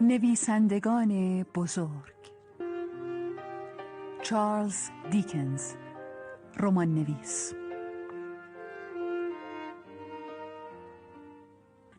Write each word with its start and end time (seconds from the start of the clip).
نویسندگان 0.00 1.42
بزرگ. 1.42 2.14
چارلز 4.22 4.90
دیکنز 5.10 5.74
رمان 6.56 6.94
نویس. 6.94 7.54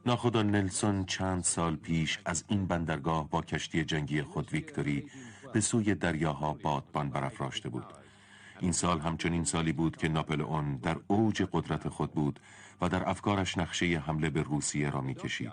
ناخدا 0.05 0.41
نلسون 0.44 1.05
چند 1.05 1.44
سال 1.44 1.75
پیش 1.75 2.20
از 2.25 2.44
این 2.47 2.68
بندرگاه 2.68 3.29
با 3.29 3.42
کشتی 3.42 3.86
جنگی 3.86 4.22
خود 4.22 4.54
ویکتوری 4.54 5.10
به 5.54 5.62
سوی 5.62 5.96
دریاها 5.96 6.54
بادبان 6.54 7.10
برافراشته 7.10 7.70
بود. 7.70 7.86
این 8.60 8.71
سال 8.71 8.99
همچنین 8.99 9.44
سالی 9.44 9.71
بود 9.71 9.97
که 9.97 10.08
ناپلئون 10.08 10.76
در 10.76 10.97
اوج 11.08 11.44
قدرت 11.51 11.90
خود 11.90 12.12
بود 12.12 12.40
و 12.81 12.90
در 12.90 13.10
افکارش 13.10 13.58
نقشه 13.58 13.85
حمله 13.85 14.29
به 14.29 14.41
روسیه 14.41 14.90
را 14.90 15.01
می‌کشید. 15.01 15.51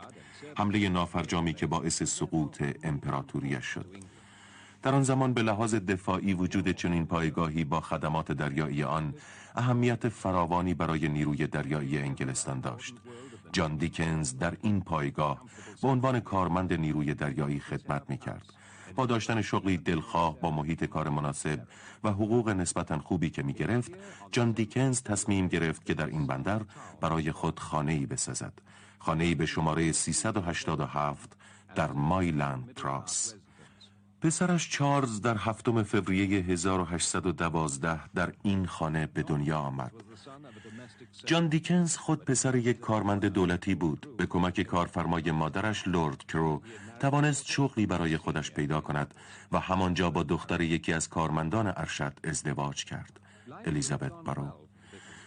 حمله 0.56 0.88
نافرجامی 0.88 1.54
که 1.54 1.66
باعث 1.66 2.02
سقوط 2.02 2.62
امپراتوریش 2.82 3.64
شد. 3.64 3.86
در 4.82 4.94
آن 4.94 5.02
زمان 5.02 5.32
به 5.34 5.42
لحاظ 5.42 5.74
دفاعی 5.74 6.34
وجود 6.34 6.68
چنین 6.68 7.06
پایگاهی 7.06 7.64
با 7.64 7.80
خدمات 7.80 8.32
دریایی 8.32 8.82
آن 8.82 9.14
اهمیت 9.54 10.08
فراوانی 10.08 10.74
برای 10.74 11.08
نیروی 11.08 11.46
دریایی 11.46 11.98
انگلستان 11.98 12.60
داشت. 12.60 12.94
جان 13.54 13.76
دیکنز 13.76 14.36
در 14.36 14.56
این 14.62 14.80
پایگاه 14.80 15.42
به 15.82 15.88
عنوان 15.88 16.20
کارمند 16.20 16.72
نیروی 16.72 17.14
دریایی 17.14 17.60
خدمت 17.60 18.10
می 18.10 18.18
کرد 18.18 18.46
با 18.94 19.06
داشتن 19.06 19.42
شغلی 19.42 19.76
دلخواه 19.76 20.40
با 20.40 20.50
محیط 20.50 20.84
کار 20.84 21.08
مناسب 21.08 21.66
و 22.04 22.10
حقوق 22.10 22.48
نسبتا 22.48 22.98
خوبی 22.98 23.30
که 23.30 23.42
می 23.42 23.52
گرفت 23.52 23.92
جان 24.32 24.52
دیکنز 24.52 25.02
تصمیم 25.02 25.48
گرفت 25.48 25.84
که 25.84 25.94
در 25.94 26.06
این 26.06 26.26
بندر 26.26 26.62
برای 27.00 27.32
خود 27.32 27.60
خانه 27.60 27.92
ای 27.92 28.06
بسازد. 28.06 28.52
خانه 28.98 29.24
ای 29.24 29.34
به 29.34 29.46
شماره 29.46 29.92
387 29.92 31.36
در 31.74 31.92
مایلند 31.92 32.74
تراس 32.74 33.34
پسرش 34.20 34.70
چارلز 34.70 35.20
در 35.20 35.36
هفتم 35.36 35.82
فوریه 35.82 36.40
1812 36.44 38.08
در 38.14 38.32
این 38.42 38.66
خانه 38.66 39.06
به 39.06 39.22
دنیا 39.22 39.58
آمد. 39.58 39.92
جان 41.26 41.48
دیکنز 41.48 41.96
خود 41.96 42.24
پسر 42.24 42.56
یک 42.56 42.80
کارمند 42.80 43.24
دولتی 43.24 43.74
بود. 43.74 44.16
به 44.16 44.26
کمک 44.26 44.60
کارفرمای 44.60 45.30
مادرش 45.30 45.88
لورد 45.88 46.26
کرو 46.26 46.62
توانست 47.00 47.46
شغلی 47.46 47.86
برای 47.86 48.16
خودش 48.16 48.50
پیدا 48.50 48.80
کند 48.80 49.14
و 49.52 49.58
همانجا 49.58 50.10
با 50.10 50.22
دختر 50.22 50.60
یکی 50.60 50.92
از 50.92 51.08
کارمندان 51.08 51.66
ارشد 51.66 52.12
ازدواج 52.24 52.84
کرد. 52.84 53.20
الیزابت 53.66 54.12
برو 54.12 54.52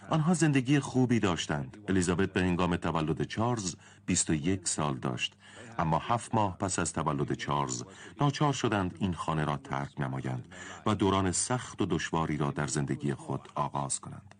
آنها 0.09 0.33
زندگی 0.33 0.80
خوبی 0.80 1.19
داشتند. 1.19 1.78
الیزابت 1.88 2.33
به 2.33 2.41
هنگام 2.41 2.75
تولد 2.75 3.23
چارلز 3.23 3.75
21 4.05 4.67
سال 4.67 4.97
داشت 4.97 5.33
اما 5.78 6.00
هفت 6.00 6.35
ماه 6.35 6.58
پس 6.58 6.80
از 6.80 6.94
تولد 6.94 7.33
چارلز 7.33 7.83
ناچار 8.22 8.53
شدند 8.53 8.95
این 9.00 9.13
خانه 9.13 9.45
را 9.45 9.58
ترک 9.58 10.02
نمایند 10.02 10.45
و 10.85 10.95
دوران 10.95 11.31
سخت 11.31 11.81
و 11.81 11.85
دشواری 11.85 12.38
را 12.38 12.52
در 12.52 12.67
زندگی 12.67 13.13
خود 13.13 13.50
آغاز 13.55 14.00
کنند 14.00 14.35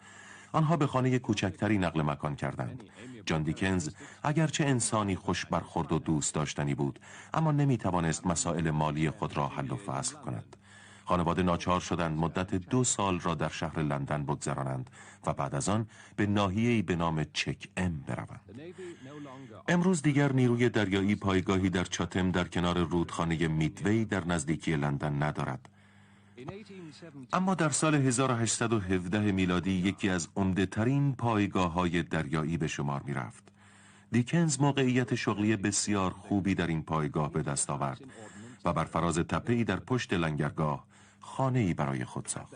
آنها 0.52 0.78
به 0.78 0.88
خانه 0.88 1.20
کوچکتری 1.20 1.78
نقل 1.78 2.02
مکان 2.02 2.36
کردند 2.36 2.84
جان 3.26 3.44
دیکنز 3.44 3.90
اگرچه 4.24 4.66
انسانی 4.66 5.16
خوش 5.16 5.46
برخورد 5.46 5.92
و 5.92 6.00
دوست 6.00 6.36
داشتنی 6.36 6.76
بود 6.76 7.00
اما 7.34 7.52
نمی 7.52 7.78
توانست 7.78 8.28
مسائل 8.28 8.72
مالی 8.72 9.10
خود 9.10 9.38
را 9.38 9.48
حل 9.48 9.72
و 9.72 9.76
فصل 9.76 10.16
کند 10.16 10.56
خانواده 11.06 11.44
ناچار 11.44 11.80
شدند 11.80 12.18
مدت 12.18 12.56
دو 12.56 12.84
سال 12.84 13.20
را 13.20 13.36
در 13.36 13.50
شهر 13.50 13.80
لندن 13.80 14.24
بگذرانند 14.24 14.90
و 15.26 15.34
بعد 15.34 15.56
از 15.56 15.70
آن 15.70 15.88
به 16.16 16.26
ناحیه‌ای 16.26 16.82
به 16.82 16.96
نام 16.96 17.26
چک 17.34 17.68
ام 17.78 18.04
بروند. 18.08 18.42
امروز 19.68 20.02
دیگر 20.02 20.34
نیروی 20.34 20.70
دریایی 20.70 21.16
پایگاهی 21.16 21.70
در 21.70 21.84
چاتم 21.84 22.32
در 22.32 22.44
کنار 22.44 22.78
رودخانه 22.78 23.48
میدوی 23.48 24.06
در 24.06 24.28
نزدیکی 24.28 24.76
لندن 24.76 25.24
ندارد. 25.24 25.70
اما 27.34 27.56
در 27.56 27.70
سال 27.70 27.96
1817 27.96 29.32
میلادی 29.32 29.72
یکی 29.72 30.10
از 30.10 30.28
عمده 30.36 30.66
ترین 30.66 31.16
پایگاه 31.16 31.72
های 31.72 32.04
دریایی 32.04 32.58
به 32.58 32.68
شمار 32.68 33.02
می 33.06 33.14
رفت. 33.14 33.44
دیکنز 34.12 34.60
موقعیت 34.60 35.16
شغلی 35.16 35.56
بسیار 35.56 36.12
خوبی 36.12 36.56
در 36.56 36.68
این 36.68 36.84
پایگاه 36.84 37.32
به 37.32 37.42
دست 37.42 37.70
آورد 37.70 38.02
و 38.66 38.74
بر 38.74 38.86
فراز 38.86 39.20
تپهی 39.20 39.64
در 39.64 39.80
پشت 39.80 40.14
لنگرگاه 40.14 40.84
خانه 41.20 41.60
ای 41.60 41.74
برای 41.74 42.06
خود 42.06 42.26
ساخت. 42.26 42.56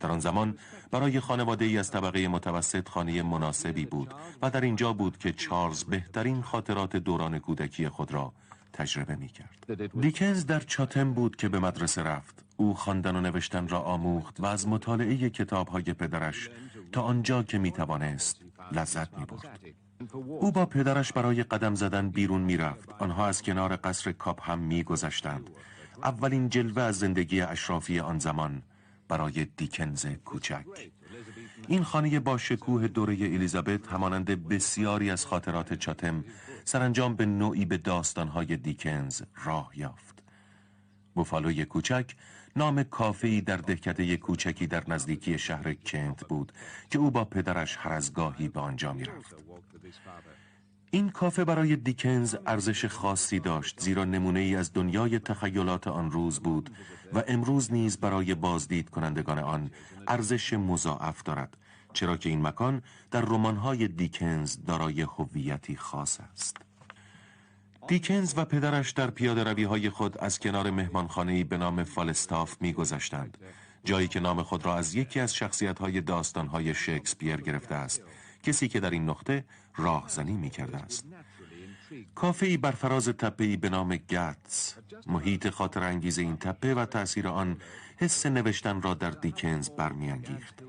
در 0.00 0.10
آن 0.10 0.20
زمان 0.20 0.58
برای 0.90 1.20
خانواده 1.20 1.64
ای 1.64 1.78
از 1.78 1.90
طبقه 1.90 2.28
متوسط 2.28 2.88
خانه 2.88 3.22
مناسبی 3.22 3.84
بود 3.84 4.14
و 4.42 4.50
در 4.50 4.60
اینجا 4.60 4.92
بود 4.92 5.18
که 5.18 5.32
چارلز 5.32 5.84
بهترین 5.84 6.42
خاطرات 6.42 6.96
دوران 6.96 7.38
کودکی 7.38 7.88
خود 7.88 8.12
را 8.12 8.32
تجربه 8.72 9.16
می 9.16 9.28
کرد 9.28 10.00
دیکنز 10.00 10.46
در 10.46 10.60
چاتم 10.60 11.12
بود 11.14 11.36
که 11.36 11.48
به 11.48 11.58
مدرسه 11.58 12.02
رفت. 12.02 12.43
او 12.56 12.74
خواندن 12.74 13.16
و 13.16 13.20
نوشتن 13.20 13.68
را 13.68 13.80
آموخت 13.80 14.40
و 14.40 14.46
از 14.46 14.68
مطالعه 14.68 15.30
کتاب 15.30 15.68
های 15.68 15.82
پدرش 15.82 16.50
تا 16.92 17.02
آنجا 17.02 17.42
که 17.42 17.58
می 17.58 17.72
توانست 17.72 18.40
لذت 18.72 19.18
می 19.18 19.24
برد 19.24 19.60
او 20.12 20.52
با 20.52 20.66
پدرش 20.66 21.12
برای 21.12 21.42
قدم 21.42 21.74
زدن 21.74 22.10
بیرون 22.10 22.40
می 22.40 22.56
رفت 22.56 22.88
آنها 22.98 23.26
از 23.26 23.42
کنار 23.42 23.76
قصر 23.76 24.12
کاپ 24.12 24.50
هم 24.50 24.58
می 24.58 24.82
گذشتند 24.82 25.50
اولین 26.02 26.48
جلوه 26.48 26.82
از 26.82 26.98
زندگی 26.98 27.40
اشرافی 27.40 28.00
آن 28.00 28.18
زمان 28.18 28.62
برای 29.08 29.46
دیکنز 29.56 30.06
کوچک. 30.06 30.64
این 31.68 31.82
خانه 31.82 32.20
با 32.20 32.38
شکوه 32.38 32.88
دوره 32.88 33.14
الیزابت 33.14 33.86
همانند 33.86 34.48
بسیاری 34.48 35.10
از 35.10 35.26
خاطرات 35.26 35.74
چاتم 35.74 36.24
سرانجام 36.64 37.16
به 37.16 37.26
نوعی 37.26 37.64
به 37.64 37.76
داستانهای 37.76 38.56
دیکنز 38.56 39.22
راه 39.44 39.70
یافت. 39.74 40.22
بوفالوی 41.14 41.64
کوچک 41.64 42.14
نام 42.56 42.82
کافه‌ای 42.82 43.40
در 43.40 43.56
دهکده 43.56 44.16
کوچکی 44.16 44.66
در 44.66 44.84
نزدیکی 44.88 45.38
شهر 45.38 45.74
کنت 45.74 46.24
بود 46.28 46.52
که 46.90 46.98
او 46.98 47.10
با 47.10 47.24
پدرش 47.24 47.76
هر 47.80 47.92
از 47.92 48.12
گاهی 48.12 48.48
به 48.48 48.60
آنجا 48.60 48.92
می‌رفت. 48.92 49.34
این 50.90 51.10
کافه 51.10 51.44
برای 51.44 51.76
دیکنز 51.76 52.36
ارزش 52.46 52.84
خاصی 52.84 53.38
داشت 53.38 53.80
زیرا 53.80 54.04
نمونه 54.04 54.40
ای 54.40 54.56
از 54.56 54.72
دنیای 54.72 55.18
تخیلات 55.18 55.88
آن 55.88 56.10
روز 56.10 56.40
بود 56.40 56.70
و 57.12 57.22
امروز 57.28 57.72
نیز 57.72 57.96
برای 57.96 58.34
بازدید 58.34 58.90
کنندگان 58.90 59.38
آن 59.38 59.70
ارزش 60.08 60.52
مضاعف 60.52 61.22
دارد 61.22 61.56
چرا 61.92 62.16
که 62.16 62.28
این 62.28 62.46
مکان 62.46 62.82
در 63.10 63.20
رمان‌های 63.20 63.88
دیکنز 63.88 64.56
دارای 64.66 65.00
هویتی 65.02 65.76
خاص 65.76 66.20
است. 66.20 66.56
دیکنز 67.88 68.34
و 68.36 68.44
پدرش 68.44 68.90
در 68.90 69.10
پیاده 69.10 69.44
روی 69.44 69.64
های 69.64 69.90
خود 69.90 70.18
از 70.18 70.38
کنار 70.38 70.70
مهمانخانه‌ای 70.70 71.44
به 71.44 71.58
نام 71.58 71.84
فالستاف 71.84 72.56
میگذشتند. 72.60 73.38
جایی 73.84 74.08
که 74.08 74.20
نام 74.20 74.42
خود 74.42 74.64
را 74.64 74.76
از 74.76 74.94
یکی 74.94 75.20
از 75.20 75.34
شخصیت 75.34 75.78
های 75.78 76.00
داستان 76.00 76.46
های 76.46 76.74
شکسپیر 76.74 77.36
گرفته 77.36 77.74
است. 77.74 78.02
کسی 78.42 78.68
که 78.68 78.80
در 78.80 78.90
این 78.90 79.08
نقطه 79.08 79.44
راهزنی 79.76 80.32
می 80.32 80.50
کرده 80.50 80.76
است. 80.76 81.04
کافه 82.14 82.56
بر 82.56 82.70
فراز 82.70 83.08
تپه 83.08 83.56
به 83.56 83.68
نام 83.68 83.96
گتس 83.96 84.74
محیط 85.06 85.48
خاطر 85.48 85.82
انگیز 85.82 86.18
این 86.18 86.36
تپه 86.36 86.74
و 86.74 86.86
تأثیر 86.86 87.28
آن 87.28 87.56
حس 87.96 88.26
نوشتن 88.26 88.82
را 88.82 88.94
در 88.94 89.10
دیکنز 89.10 89.70
برمیانگیخت. 89.70 90.62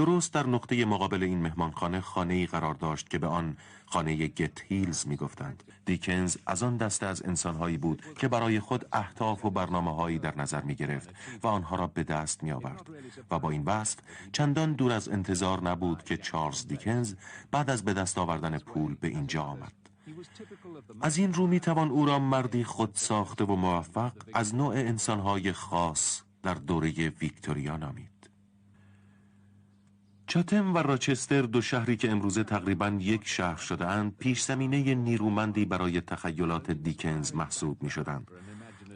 درست 0.00 0.34
در 0.34 0.46
نقطه 0.46 0.84
مقابل 0.84 1.22
این 1.22 1.42
مهمانخانه 1.42 2.00
خانه 2.00 2.34
ای 2.34 2.46
قرار 2.46 2.74
داشت 2.74 3.10
که 3.10 3.18
به 3.18 3.26
آن 3.26 3.56
خانه 3.86 4.26
گت 4.26 4.60
هیلز 4.68 5.06
می 5.06 5.16
گفتند. 5.16 5.62
دیکنز 5.84 6.36
از 6.46 6.62
آن 6.62 6.76
دسته 6.76 7.06
از 7.06 7.22
انسانهایی 7.24 7.76
بود 7.76 8.02
که 8.18 8.28
برای 8.28 8.60
خود 8.60 8.86
اهداف 8.92 9.44
و 9.44 9.50
برنامه 9.50 9.94
هایی 9.94 10.18
در 10.18 10.38
نظر 10.38 10.60
می 10.60 10.74
گرفت 10.74 11.14
و 11.42 11.46
آنها 11.46 11.76
را 11.76 11.86
به 11.86 12.02
دست 12.02 12.42
می 12.42 12.52
آورد 12.52 12.90
و 13.30 13.38
با 13.38 13.50
این 13.50 13.62
وصف 13.64 13.98
چندان 14.32 14.72
دور 14.72 14.92
از 14.92 15.08
انتظار 15.08 15.62
نبود 15.62 16.02
که 16.02 16.16
چارلز 16.16 16.66
دیکنز 16.66 17.14
بعد 17.50 17.70
از 17.70 17.84
به 17.84 17.94
دست 17.94 18.18
آوردن 18.18 18.58
پول 18.58 18.94
به 18.94 19.08
اینجا 19.08 19.42
آمد. 19.42 19.72
از 21.00 21.18
این 21.18 21.34
رو 21.34 21.46
می 21.46 21.60
توان 21.60 21.90
او 21.90 22.06
را 22.06 22.18
مردی 22.18 22.64
خود 22.64 22.90
ساخته 22.94 23.44
و 23.44 23.56
موفق 23.56 24.12
از 24.34 24.54
نوع 24.54 24.74
انسانهای 24.74 25.52
خاص 25.52 26.22
در 26.42 26.54
دوره 26.54 26.90
ویکتوریا 27.08 27.76
نامید. 27.76 28.09
چاتم 30.30 30.74
و 30.74 30.78
راچستر 30.78 31.42
دو 31.42 31.62
شهری 31.62 31.96
که 31.96 32.10
امروزه 32.10 32.44
تقریبا 32.44 32.88
یک 32.88 33.20
شهر 33.24 33.56
شده 33.56 33.86
اند 33.86 34.16
پیش 34.16 34.42
زمینه 34.42 34.94
نیرومندی 34.94 35.64
برای 35.64 36.00
تخیلات 36.00 36.70
دیکنز 36.70 37.34
محسوب 37.34 37.82
می 37.82 37.90
شدند. 37.90 38.30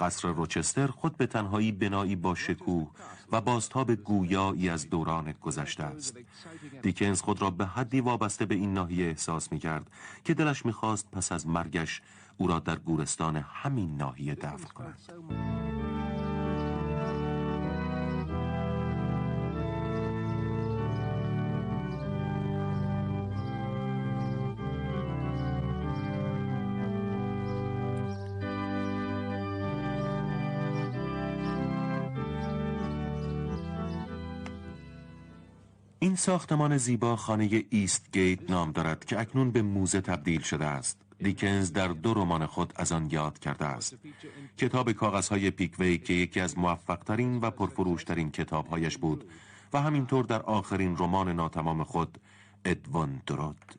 قصر 0.01 0.29
روچستر 0.29 0.87
خود 0.87 1.17
به 1.17 1.27
تنهایی 1.27 1.73
بنایی 1.73 2.17
با 2.17 2.35
شکوه 2.35 2.91
و 3.33 3.41
بازتاب 3.41 3.95
گویایی 3.95 4.69
از 4.69 4.91
دوران 4.91 5.35
گذشته 5.43 5.85
است 5.85 6.19
دیکنز 6.83 7.21
خود 7.21 7.43
را 7.43 7.51
به 7.51 7.67
حدی 7.67 8.01
وابسته 8.01 8.47
به 8.47 8.55
این 8.55 8.75
ناحیه 8.75 9.07
احساس 9.07 9.53
می 9.53 9.59
کرد 9.59 9.91
که 10.25 10.35
دلش 10.35 10.67
می 10.67 10.73
خواست 10.73 11.11
پس 11.11 11.33
از 11.33 11.47
مرگش 11.47 12.03
او 12.37 12.47
را 12.47 12.59
در 12.59 12.77
گورستان 12.77 13.37
همین 13.37 13.97
ناحیه 13.97 14.35
دفن 14.35 14.69
کند 14.75 14.99
این 36.15 36.21
ساختمان 36.21 36.77
زیبا 36.77 37.17
خانه 37.17 37.65
ایست 37.71 38.13
گیت 38.13 38.51
نام 38.51 38.73
دارد 38.73 39.05
که 39.05 39.21
اکنون 39.21 39.51
به 39.51 39.63
موزه 39.63 40.01
تبدیل 40.01 40.41
شده 40.41 40.65
است. 40.67 40.99
دیکنز 41.19 41.73
در 41.73 41.89
دو 41.89 42.15
رمان 42.15 42.47
خود 42.47 42.73
از 42.77 42.93
آن 42.93 43.09
یاد 43.11 43.39
کرده 43.39 43.65
است. 43.65 43.97
کتاب 44.59 44.93
کاغذهای 44.93 45.51
پیکوی 45.51 45.99
که 45.99 46.13
یکی 46.13 46.41
از 46.41 46.59
موفقترین 46.59 47.41
و 47.41 47.51
پرفروشترین 47.51 48.31
کتابهایش 48.31 48.99
بود 48.99 49.25
و 49.73 49.83
همینطور 49.83 50.25
در 50.25 50.43
آخرین 50.43 50.97
رمان 50.99 51.29
ناتمام 51.29 51.85
خود 51.85 52.19
ادوان 52.65 53.23
درود. 53.27 53.75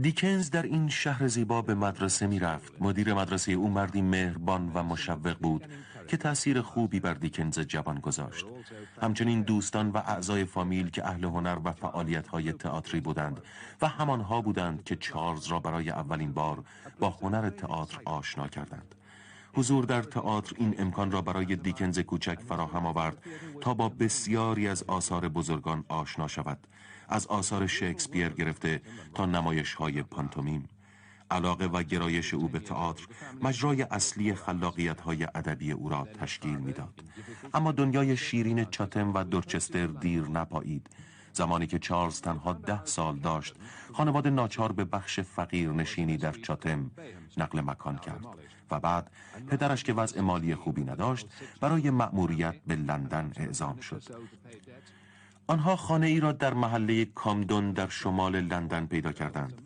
دیکنز 0.00 0.50
در 0.50 0.62
این 0.62 0.88
شهر 0.88 1.28
زیبا 1.28 1.62
به 1.62 1.74
مدرسه 1.74 2.26
می 2.26 2.38
رفت 2.38 2.72
مدیر 2.80 3.14
مدرسه 3.14 3.52
او 3.52 3.70
مردی 3.70 4.02
مهربان 4.02 4.70
و 4.74 4.82
مشوق 4.82 5.36
بود. 5.40 5.64
که 6.08 6.16
تأثیر 6.16 6.60
خوبی 6.60 7.00
بر 7.00 7.14
دیکنز 7.14 7.58
جوان 7.60 8.00
گذاشت. 8.00 8.46
همچنین 9.02 9.42
دوستان 9.42 9.90
و 9.90 9.96
اعضای 9.96 10.44
فامیل 10.44 10.90
که 10.90 11.06
اهل 11.06 11.24
هنر 11.24 11.58
و 11.64 11.72
فعالیت 11.72 12.28
های 12.28 12.52
تئاتری 12.52 13.00
بودند 13.00 13.40
و 13.82 13.88
همانها 13.88 14.40
بودند 14.40 14.84
که 14.84 14.96
چارلز 14.96 15.46
را 15.46 15.60
برای 15.60 15.90
اولین 15.90 16.32
بار 16.32 16.64
با 16.98 17.10
هنر 17.10 17.50
تئاتر 17.50 17.98
آشنا 18.04 18.48
کردند. 18.48 18.94
حضور 19.54 19.84
در 19.84 20.02
تئاتر 20.02 20.56
این 20.58 20.74
امکان 20.78 21.10
را 21.10 21.22
برای 21.22 21.56
دیکنز 21.56 21.98
کوچک 21.98 22.38
فراهم 22.40 22.86
آورد 22.86 23.22
تا 23.60 23.74
با 23.74 23.88
بسیاری 23.88 24.68
از 24.68 24.82
آثار 24.82 25.28
بزرگان 25.28 25.84
آشنا 25.88 26.28
شود. 26.28 26.66
از 27.08 27.26
آثار 27.26 27.66
شکسپیر 27.66 28.28
گرفته 28.28 28.82
تا 29.14 29.26
نمایش 29.26 29.74
های 29.74 30.02
پانتومیم. 30.02 30.68
علاقه 31.34 31.66
و 31.66 31.82
گرایش 31.82 32.34
او 32.34 32.48
به 32.48 32.58
تئاتر 32.58 33.06
مجرای 33.42 33.82
اصلی 33.82 34.34
خلاقیت 34.34 35.00
های 35.00 35.24
ادبی 35.34 35.72
او 35.72 35.88
را 35.88 36.08
تشکیل 36.20 36.56
می‌داد. 36.56 37.04
اما 37.54 37.72
دنیای 37.72 38.16
شیرین 38.16 38.64
چاتم 38.64 39.14
و 39.14 39.24
دورچستر 39.24 39.86
دیر 39.86 40.22
نپایید. 40.22 40.86
زمانی 41.32 41.66
که 41.66 41.78
چارلز 41.78 42.20
تنها 42.20 42.52
ده 42.52 42.84
سال 42.84 43.18
داشت 43.18 43.54
خانواده 43.92 44.30
ناچار 44.30 44.72
به 44.72 44.84
بخش 44.84 45.20
فقیر 45.20 45.70
نشینی 45.70 46.16
در 46.16 46.32
چاتم 46.32 46.90
نقل 47.36 47.60
مکان 47.60 47.98
کرد 47.98 48.26
و 48.70 48.80
بعد 48.80 49.10
پدرش 49.48 49.84
که 49.84 49.92
وضع 49.92 50.20
مالی 50.20 50.54
خوبی 50.54 50.84
نداشت 50.84 51.26
برای 51.60 51.90
مأموریت 51.90 52.54
به 52.66 52.76
لندن 52.76 53.32
اعزام 53.36 53.80
شد. 53.80 54.02
آنها 55.46 55.76
خانه 55.76 56.06
ای 56.06 56.20
را 56.20 56.32
در 56.32 56.54
محله 56.54 57.04
کامدون 57.04 57.72
در 57.72 57.88
شمال 57.88 58.40
لندن 58.40 58.86
پیدا 58.86 59.12
کردند. 59.12 59.63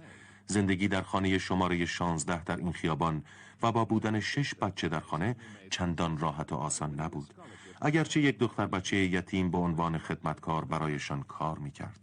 زندگی 0.48 0.88
در 0.88 1.02
خانه 1.02 1.38
شماره 1.38 1.86
16 1.86 2.44
در 2.44 2.56
این 2.56 2.72
خیابان 2.72 3.24
و 3.62 3.72
با 3.72 3.84
بودن 3.84 4.20
شش 4.20 4.54
بچه 4.54 4.88
در 4.88 5.00
خانه 5.00 5.36
چندان 5.70 6.18
راحت 6.18 6.52
و 6.52 6.56
آسان 6.56 7.00
نبود. 7.00 7.34
اگرچه 7.80 8.20
یک 8.20 8.38
دختر 8.38 8.66
بچه 8.66 8.96
یتیم 8.96 9.50
به 9.50 9.58
عنوان 9.58 9.98
خدمتکار 9.98 10.64
برایشان 10.64 11.22
کار 11.22 11.58
می‌کرد. 11.58 12.00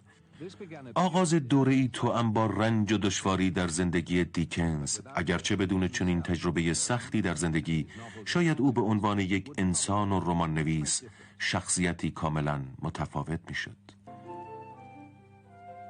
آغاز 0.96 1.34
دوره 1.34 1.74
ای 1.74 1.90
تو 1.94 2.12
هم 2.12 2.34
با 2.34 2.46
رنج 2.46 2.94
و 2.94 2.98
دشواری 2.98 3.52
در 3.52 3.68
زندگی 3.68 4.24
دیکنز. 4.24 5.00
اگرچه 5.16 5.56
بدون 5.56 5.88
چنین 5.88 6.22
تجربه 6.22 6.74
سختی 6.74 7.22
در 7.22 7.36
زندگی 7.36 7.88
شاید 8.26 8.62
او 8.62 8.72
به 8.72 8.82
عنوان 8.82 9.20
یک 9.20 9.52
انسان 9.58 10.12
و 10.12 10.20
رمان 10.20 10.54
نویس 10.54 11.04
شخصیتی 11.40 12.12
کاملا 12.12 12.62
متفاوت 12.82 13.40
می‌شد. 13.48 13.95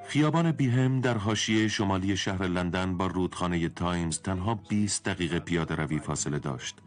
خیابان 0.08 0.52
بیهم 0.52 1.02
در 1.02 1.18
حاشیه 1.18 1.68
شمالی 1.68 2.18
شهر 2.18 2.48
لندن 2.48 2.98
با 2.98 3.08
رودخانه 3.08 3.70
تایمز 3.70 4.20
تنها 4.20 4.56
20 4.56 5.04
دقیقه 5.04 5.40
پیاده 5.40 5.76
روی 5.76 6.00
فاصله 6.00 6.40
داشت 6.40 6.78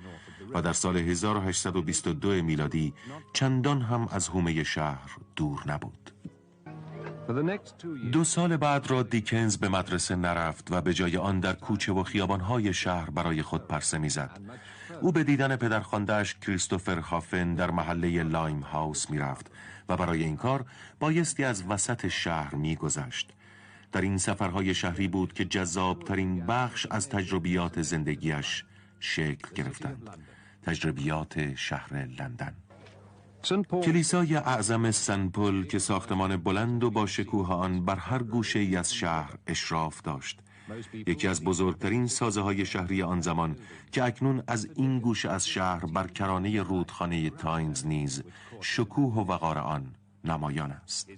و 0.55 0.63
در 0.63 0.73
سال 0.73 0.97
1822 0.97 2.43
میلادی 2.43 2.95
چندان 3.33 3.83
هم 3.83 4.09
از 4.11 4.29
حومه 4.29 4.65
شهر 4.65 5.17
دور 5.37 5.63
نبود. 5.67 6.11
دو 8.13 8.25
سال 8.25 8.57
بعد 8.57 8.91
را 8.91 9.03
دیکنز 9.03 9.57
به 9.57 9.69
مدرسه 9.69 10.17
نرفت 10.17 10.69
و 10.71 10.81
به 10.81 10.95
جای 10.95 11.17
آن 11.17 11.41
در 11.41 11.53
کوچه 11.53 11.93
و 11.93 12.03
خیابانهای 12.03 12.75
شهر 12.75 13.11
برای 13.11 13.43
خود 13.43 13.67
پرسه 13.67 13.99
می‌زد. 13.99 14.41
او 15.01 15.13
به 15.13 15.25
دیدن 15.25 15.57
پدرخواندهش 15.57 16.35
کریستوفر 16.35 16.99
هافن 16.99 17.55
در 17.55 17.71
محله 17.71 18.23
لایم 18.23 18.61
هاوس 18.61 19.11
می‌رفت 19.11 19.51
و 19.89 19.97
برای 19.97 20.25
این 20.25 20.37
کار 20.37 20.65
بایستی 21.01 21.45
از 21.45 21.65
وسط 21.69 22.09
شهر 22.09 22.55
میگذشت. 22.55 23.33
در 23.93 24.01
این 24.01 24.19
سفرهای 24.19 24.75
شهری 24.75 25.09
بود 25.09 25.33
که 25.33 25.45
جذابترین 25.45 26.47
بخش 26.47 26.87
از 26.91 27.09
تجربیات 27.09 27.83
زندگیش 27.83 28.65
شکل 29.01 29.55
گرفتند. 29.55 30.09
تجربیات 30.63 31.55
شهر 31.55 31.95
لندن. 31.95 32.55
کلیسای 33.83 34.37
اعظم 34.37 34.91
سنپل 34.91 35.65
که 35.65 35.79
ساختمان 35.79 36.37
بلند 36.37 36.85
و 36.85 36.91
با 36.91 37.07
شکوه 37.07 37.53
آن 37.53 37.85
بر 37.85 37.97
هر 37.97 38.23
گوشه 38.23 38.59
ای 38.59 38.77
از 38.77 38.95
شهر 38.95 39.35
اشراف 39.47 40.03
داشت 40.03 40.41
یکی 40.93 41.29
از 41.29 41.45
بزرگترین 41.45 42.07
سازه 42.07 42.41
های 42.41 42.67
شهری 42.67 43.03
آن 43.03 43.21
زمان 43.21 43.57
که 43.93 44.05
اکنون 44.05 44.43
از 44.47 44.69
این 44.75 44.99
گوشه 44.99 45.31
از 45.31 45.49
شهر 45.49 45.87
بر 45.87 46.07
کرانه 46.07 46.63
رودخانه 46.63 47.31
تاینز 47.31 47.87
نیز 47.87 48.23
شکوه 48.61 49.15
و 49.15 49.21
وقار 49.21 49.59
آن 49.59 49.95
نمایان 50.25 50.71
است. 50.71 51.09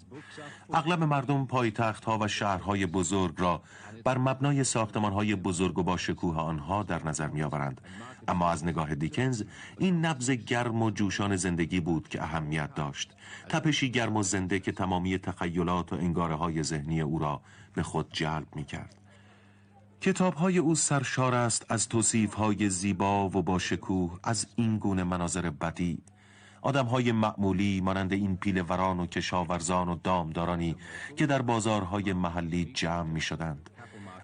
اغلب 0.72 1.02
مردم 1.02 1.46
پایتخت 1.46 2.04
ها 2.04 2.18
و 2.18 2.28
شهرهای 2.28 2.86
بزرگ 2.86 3.34
را 3.38 3.62
بر 4.04 4.18
مبنای 4.18 4.64
ساختمان 4.64 5.12
های 5.12 5.34
بزرگ 5.34 5.78
و 5.78 5.82
با 5.82 5.96
شکوه 5.96 6.36
آنها 6.36 6.82
در 6.82 7.06
نظر 7.06 7.26
می 7.26 7.42
آورند 7.42 7.80
اما 8.28 8.50
از 8.50 8.64
نگاه 8.64 8.94
دیکنز 8.94 9.44
این 9.78 10.04
نبز 10.04 10.30
گرم 10.30 10.82
و 10.82 10.90
جوشان 10.90 11.36
زندگی 11.36 11.80
بود 11.80 12.08
که 12.08 12.22
اهمیت 12.22 12.74
داشت. 12.74 13.12
تپشی 13.48 13.90
گرم 13.90 14.16
و 14.16 14.22
زنده 14.22 14.60
که 14.60 14.72
تمامی 14.72 15.18
تخیلات 15.18 15.92
و 15.92 15.96
انگاره 15.96 16.34
های 16.34 16.62
ذهنی 16.62 17.00
او 17.00 17.18
را 17.18 17.40
به 17.74 17.82
خود 17.82 18.08
جلب 18.12 18.46
می 18.56 18.64
کرد 18.64 18.99
کتاب 20.00 20.34
های 20.34 20.58
او 20.58 20.74
سرشار 20.74 21.34
است 21.34 21.66
از 21.68 21.88
توصیف 21.88 22.34
های 22.34 22.68
زیبا 22.70 23.28
و 23.28 23.42
با 23.42 23.58
شکوه 23.58 24.18
از 24.22 24.46
این 24.56 24.78
گونه 24.78 25.04
مناظر 25.04 25.50
بدی. 25.50 26.02
آدم 26.62 26.86
های 26.86 27.12
معمولی 27.12 27.80
مانند 27.80 28.12
این 28.12 28.36
پیل 28.36 28.64
وران 28.68 29.00
و 29.00 29.06
کشاورزان 29.06 29.88
و 29.88 29.96
دامدارانی 30.04 30.76
که 31.16 31.26
در 31.26 31.42
بازارهای 31.42 32.12
محلی 32.12 32.64
جمع 32.64 33.02
می 33.02 33.20
شدند 33.20 33.70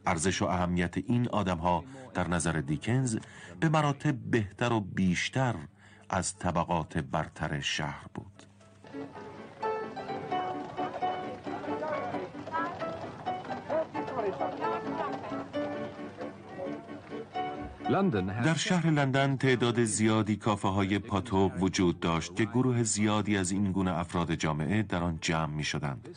ارزش 0.06 0.43
و 0.43 0.44
اهمیت 0.44 0.99
این 0.99 1.28
آدم 1.28 1.58
ها 1.58 1.84
در 2.14 2.28
نظر 2.28 2.52
دیکنز 2.52 3.19
به 3.61 3.69
مراتب 3.69 4.14
بهتر 4.31 4.73
و 4.73 4.81
بیشتر 4.81 5.55
از 6.09 6.38
طبقات 6.38 6.99
برتر 6.99 7.61
شهر 7.61 8.06
بود. 8.14 8.42
در 17.88 18.55
شهر 18.55 18.90
لندن 18.90 19.37
تعداد 19.37 19.85
زیادی 19.85 20.37
کافه 20.37 20.69
های 20.69 20.99
پاتوق 20.99 21.52
وجود 21.62 22.00
داشت 22.00 22.37
که 22.37 22.45
گروه 22.45 22.83
زیادی 22.83 23.37
از 23.37 23.50
این 23.50 23.73
گونه 23.73 23.99
افراد 23.99 24.35
جامعه 24.35 24.83
در 24.83 25.02
آن 25.02 25.19
جمع 25.21 25.55
می 25.55 25.64
شدند. 25.64 26.09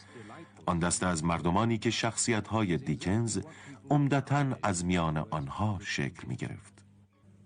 آن 0.65 0.79
دسته 0.79 1.05
از 1.05 1.23
مردمانی 1.23 1.77
که 1.77 1.89
شخصیت 1.89 2.47
های 2.47 2.77
دیکنز 2.77 3.39
عمدتا 3.89 4.45
از 4.63 4.85
میان 4.85 5.17
آنها 5.17 5.79
شکل 5.81 6.27
می 6.27 6.35
گرفت. 6.35 6.73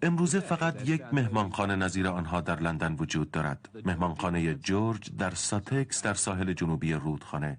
امروزه 0.01 0.39
فقط 0.39 0.89
یک 0.89 1.01
مهمانخانه 1.13 1.75
نظیر 1.75 2.07
آنها 2.07 2.41
در 2.41 2.59
لندن 2.59 2.95
وجود 2.99 3.31
دارد. 3.31 3.69
مهمانخانه 3.85 4.53
جورج 4.53 5.11
در 5.17 5.31
ساتکس 5.31 6.01
در 6.01 6.13
ساحل 6.13 6.53
جنوبی 6.53 6.93
رودخانه. 6.93 7.57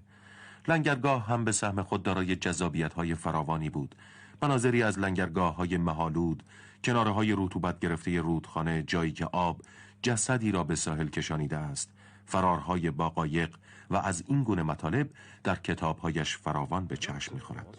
لنگرگاه 0.67 1.27
هم 1.27 1.43
به 1.43 1.51
سهم 1.51 1.83
خود 1.83 2.03
دارای 2.03 2.35
جذابیت 2.35 2.93
های 2.93 3.15
فراوانی 3.15 3.69
بود. 3.69 3.95
مناظری 4.41 4.83
از 4.83 4.99
لنگرگاه 4.99 5.55
های 5.55 5.77
مهالود، 5.77 6.43
کناره 6.83 7.11
های 7.11 7.33
رطوبت 7.37 7.79
گرفته 7.79 8.21
رودخانه 8.21 8.83
جایی 8.83 9.11
که 9.11 9.25
آب 9.25 9.61
جسدی 10.01 10.51
را 10.51 10.63
به 10.63 10.75
ساحل 10.75 11.07
کشانیده 11.07 11.57
است. 11.57 11.89
فرارهای 12.25 12.91
باقایق 12.91 13.55
و 13.89 13.97
از 13.97 14.23
این 14.27 14.43
گونه 14.43 14.63
مطالب 14.63 15.09
در 15.43 15.55
کتابهایش 15.55 16.37
فراوان 16.37 16.85
به 16.85 16.97
چشم 16.97 17.33
می‌خورد. 17.33 17.77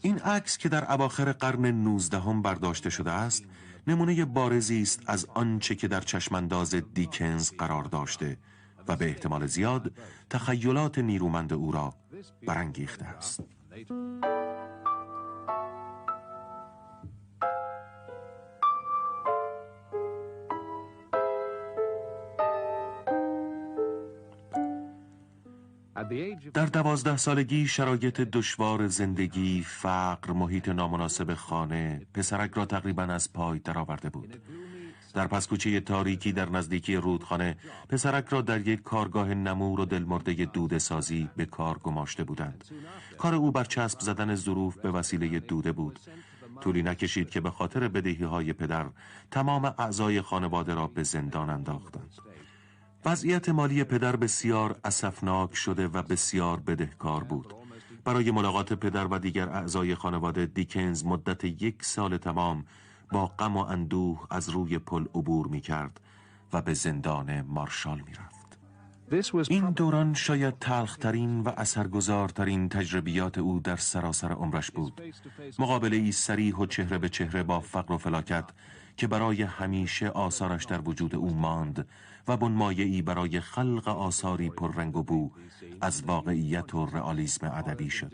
این 0.00 0.18
عکس 0.18 0.58
که 0.58 0.68
در 0.68 0.92
اواخر 0.92 1.32
قرن 1.32 1.66
نوزدهم 1.66 2.42
برداشته 2.42 2.90
شده 2.90 3.10
است 3.10 3.44
نمونه 3.86 4.24
بارزی 4.24 4.82
است 4.82 5.02
از 5.06 5.26
آنچه 5.34 5.74
که 5.74 5.88
در 5.88 6.00
چشمانداز 6.00 6.74
دیکنز 6.74 7.52
قرار 7.58 7.84
داشته 7.84 8.36
و 8.88 8.96
به 8.96 9.06
احتمال 9.06 9.46
زیاد 9.46 9.92
تخیلات 10.30 10.98
نیرومند 10.98 11.52
او 11.52 11.72
را 11.72 11.94
برانگیخته 12.46 13.04
است 13.04 13.40
در 26.54 26.66
دوازده 26.66 27.16
سالگی 27.16 27.66
شرایط 27.66 28.20
دشوار 28.20 28.86
زندگی، 28.86 29.62
فقر، 29.62 30.32
محیط 30.32 30.68
نامناسب 30.68 31.34
خانه، 31.34 32.06
پسرک 32.14 32.50
را 32.54 32.66
تقریبا 32.66 33.02
از 33.02 33.32
پای 33.32 33.58
درآورده 33.58 34.10
بود. 34.10 34.42
در 35.14 35.26
پسکوچه 35.26 35.80
تاریکی 35.80 36.32
در 36.32 36.50
نزدیکی 36.50 36.96
رودخانه 36.96 37.56
پسرک 37.88 38.26
را 38.28 38.40
در 38.40 38.68
یک 38.68 38.82
کارگاه 38.82 39.34
نمور 39.34 39.80
و 39.80 39.84
دلمرده 39.84 40.32
دوده 40.32 40.78
سازی 40.78 41.28
به 41.36 41.46
کار 41.46 41.78
گماشته 41.78 42.24
بودند. 42.24 42.64
کار 43.18 43.34
او 43.34 43.52
بر 43.52 43.64
چسب 43.64 44.00
زدن 44.00 44.34
ظروف 44.34 44.76
به 44.76 44.90
وسیله 44.90 45.40
دوده 45.40 45.72
بود. 45.72 45.98
طولی 46.60 46.82
نکشید 46.82 47.30
که 47.30 47.40
به 47.40 47.50
خاطر 47.50 47.88
بدهی 47.88 48.24
های 48.24 48.52
پدر 48.52 48.86
تمام 49.30 49.64
اعضای 49.64 50.20
خانواده 50.22 50.74
را 50.74 50.86
به 50.86 51.02
زندان 51.02 51.50
انداختند. 51.50 52.14
وضعیت 53.04 53.48
مالی 53.48 53.84
پدر 53.84 54.16
بسیار 54.16 54.76
اسفناک 54.84 55.54
شده 55.54 55.88
و 55.88 56.02
بسیار 56.02 56.60
بدهکار 56.60 57.24
بود 57.24 57.54
برای 58.04 58.30
ملاقات 58.30 58.72
پدر 58.72 59.06
و 59.06 59.18
دیگر 59.18 59.48
اعضای 59.48 59.94
خانواده 59.94 60.46
دیکنز 60.46 61.04
مدت 61.04 61.44
یک 61.44 61.84
سال 61.84 62.16
تمام 62.16 62.64
با 63.12 63.26
غم 63.26 63.56
و 63.56 63.60
اندوه 63.60 64.26
از 64.30 64.48
روی 64.48 64.78
پل 64.78 65.04
عبور 65.14 65.46
می 65.46 65.60
کرد 65.60 66.00
و 66.52 66.62
به 66.62 66.74
زندان 66.74 67.40
مارشال 67.40 67.98
می 68.06 68.12
رفت. 68.14 68.38
این 69.50 69.70
دوران 69.70 70.14
شاید 70.14 70.58
تلخترین 70.58 71.40
و 71.40 71.52
اثرگذارترین 71.56 72.68
تجربیات 72.68 73.38
او 73.38 73.60
در 73.60 73.76
سراسر 73.76 74.32
عمرش 74.32 74.70
بود 74.70 75.02
مقابله 75.58 75.96
ای 75.96 76.12
سریح 76.12 76.56
و 76.56 76.66
چهره 76.66 76.98
به 76.98 77.08
چهره 77.08 77.42
با 77.42 77.60
فقر 77.60 77.94
و 77.94 77.98
فلاکت 77.98 78.44
که 78.96 79.06
برای 79.06 79.42
همیشه 79.42 80.08
آثارش 80.08 80.64
در 80.64 80.80
وجود 80.80 81.14
او 81.14 81.34
ماند 81.34 81.86
و 82.28 82.36
بنمایه‌ای 82.36 83.02
برای 83.02 83.40
خلق 83.40 83.88
آثاری 83.88 84.52
رنگ 84.76 84.96
و 84.96 85.02
بو 85.02 85.30
از 85.80 86.02
واقعیت 86.06 86.74
و 86.74 86.86
رئالیسم 86.86 87.46
ادبی 87.46 87.90
شد. 87.90 88.12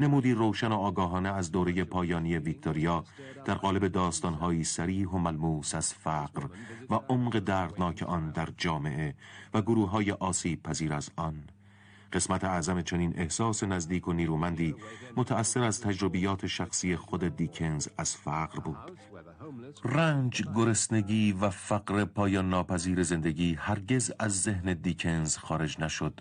نمودی 0.00 0.32
روشن 0.32 0.72
و 0.72 0.74
آگاهانه 0.74 1.28
از 1.28 1.52
دوره 1.52 1.84
پایانی 1.84 2.38
ویکتوریا 2.38 3.04
در 3.44 3.54
قالب 3.54 3.88
داستانهایی 3.88 4.64
سریح 4.64 5.08
و 5.08 5.18
ملموس 5.18 5.74
از 5.74 5.94
فقر 5.94 6.48
و 6.90 6.94
عمق 6.94 7.38
دردناک 7.38 8.02
آن 8.02 8.30
در 8.30 8.48
جامعه 8.58 9.14
و 9.54 9.62
گروه 9.62 9.90
های 9.90 10.12
آسیب 10.12 10.62
پذیر 10.62 10.92
از 10.92 11.10
آن. 11.16 11.42
قسمت 12.12 12.44
اعظم 12.44 12.82
چنین 12.82 13.12
احساس 13.16 13.64
نزدیک 13.64 14.08
و 14.08 14.12
نیرومندی 14.12 14.74
متأثر 15.16 15.62
از 15.62 15.80
تجربیات 15.80 16.46
شخصی 16.46 16.96
خود 16.96 17.36
دیکنز 17.36 17.88
از 17.98 18.16
فقر 18.16 18.60
بود. 18.60 18.98
رنج، 19.84 20.42
گرسنگی 20.54 21.32
و 21.32 21.50
فقر 21.50 22.04
پایان 22.04 22.50
ناپذیر 22.50 23.02
زندگی 23.02 23.54
هرگز 23.54 24.12
از 24.18 24.42
ذهن 24.42 24.74
دیکنز 24.74 25.36
خارج 25.36 25.80
نشد 25.80 26.20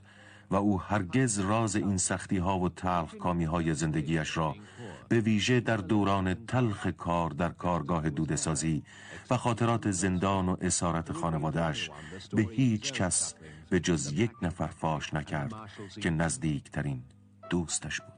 و 0.52 0.56
او 0.56 0.82
هرگز 0.82 1.40
راز 1.40 1.76
این 1.76 1.98
سختی 1.98 2.38
ها 2.38 2.60
و 2.60 2.70
تلخ 2.70 3.16
کامی 3.16 3.44
های 3.44 3.74
زندگیش 3.74 4.38
را 4.38 4.56
به 5.10 5.20
ویژه 5.20 5.60
در 5.60 5.78
دوران 5.78 6.34
تلخ 6.34 6.88
کار 6.88 7.30
در 7.30 7.50
کارگاه 7.50 8.10
دودسازی 8.10 8.84
و 9.30 9.38
خاطرات 9.38 9.92
زندان 9.92 10.50
و 10.50 10.56
اسارت 10.62 11.12
خانوادهش 11.12 11.90
به 12.34 12.42
هیچ 12.42 12.94
کس 12.94 13.34
به 13.70 13.80
جز 13.80 14.12
یک 14.12 14.32
نفر 14.42 14.68
فاش 14.68 15.14
نکرد 15.14 15.54
که 16.02 16.10
نزدیکترین 16.10 17.04
دوستش 17.50 18.02
بود. 18.02 18.15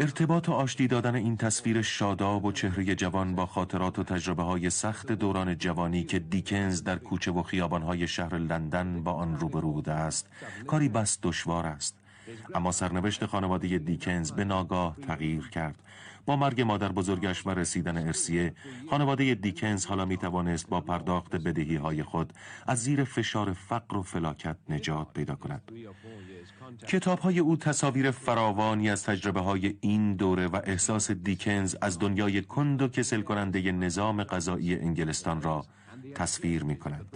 ارتباط 0.00 0.48
و 0.48 0.52
آشتی 0.52 0.86
دادن 0.88 1.14
این 1.14 1.36
تصویر 1.36 1.82
شاداب 1.82 2.44
و 2.44 2.52
چهره 2.52 2.94
جوان 2.94 3.34
با 3.34 3.46
خاطرات 3.46 3.98
و 3.98 4.04
تجربه 4.04 4.42
های 4.42 4.70
سخت 4.70 5.12
دوران 5.12 5.58
جوانی 5.58 6.04
که 6.04 6.18
دیکنز 6.18 6.82
در 6.82 6.98
کوچه 6.98 7.30
و 7.30 7.42
خیابان 7.42 8.06
شهر 8.06 8.34
لندن 8.34 9.02
با 9.02 9.12
آن 9.12 9.36
روبرو 9.36 9.72
بوده 9.72 9.92
است 9.92 10.28
کاری 10.66 10.88
بس 10.88 11.18
دشوار 11.22 11.66
است. 11.66 11.98
اما 12.54 12.72
سرنوشت 12.72 13.26
خانواده 13.26 13.78
دیکنز 13.78 14.32
به 14.32 14.44
ناگاه 14.44 14.96
تغییر 15.06 15.48
کرد. 15.48 15.76
با 16.26 16.36
مرگ 16.36 16.60
مادر 16.60 16.92
بزرگش 16.92 17.46
و 17.46 17.50
رسیدن 17.50 17.96
ارسیه 17.96 18.54
خانواده 18.90 19.34
دیکنز 19.34 19.86
حالا 19.86 20.04
می 20.04 20.16
توانست 20.16 20.68
با 20.68 20.80
پرداخت 20.80 21.36
بدهی 21.36 21.76
های 21.76 22.02
خود 22.02 22.32
از 22.66 22.82
زیر 22.82 23.04
فشار 23.04 23.52
فقر 23.52 23.96
و 23.96 24.02
فلاکت 24.02 24.56
نجات 24.68 25.12
پیدا 25.12 25.34
کند 25.34 25.72
کتاب 26.88 27.18
های 27.18 27.38
او 27.38 27.56
تصاویر 27.56 28.10
فراوانی 28.10 28.90
از 28.90 29.04
تجربه 29.04 29.40
های 29.40 29.76
این 29.80 30.14
دوره 30.14 30.46
و 30.46 30.60
احساس 30.64 31.10
دیکنز 31.10 31.76
از 31.82 31.98
دنیای 31.98 32.42
کند 32.42 32.82
و 32.82 32.88
کسل 32.88 33.22
کننده 33.22 33.72
نظام 33.72 34.24
قضایی 34.24 34.76
انگلستان 34.76 35.42
را 35.42 35.64
تصویر 36.14 36.64
می 36.64 36.76
کند. 36.76 37.06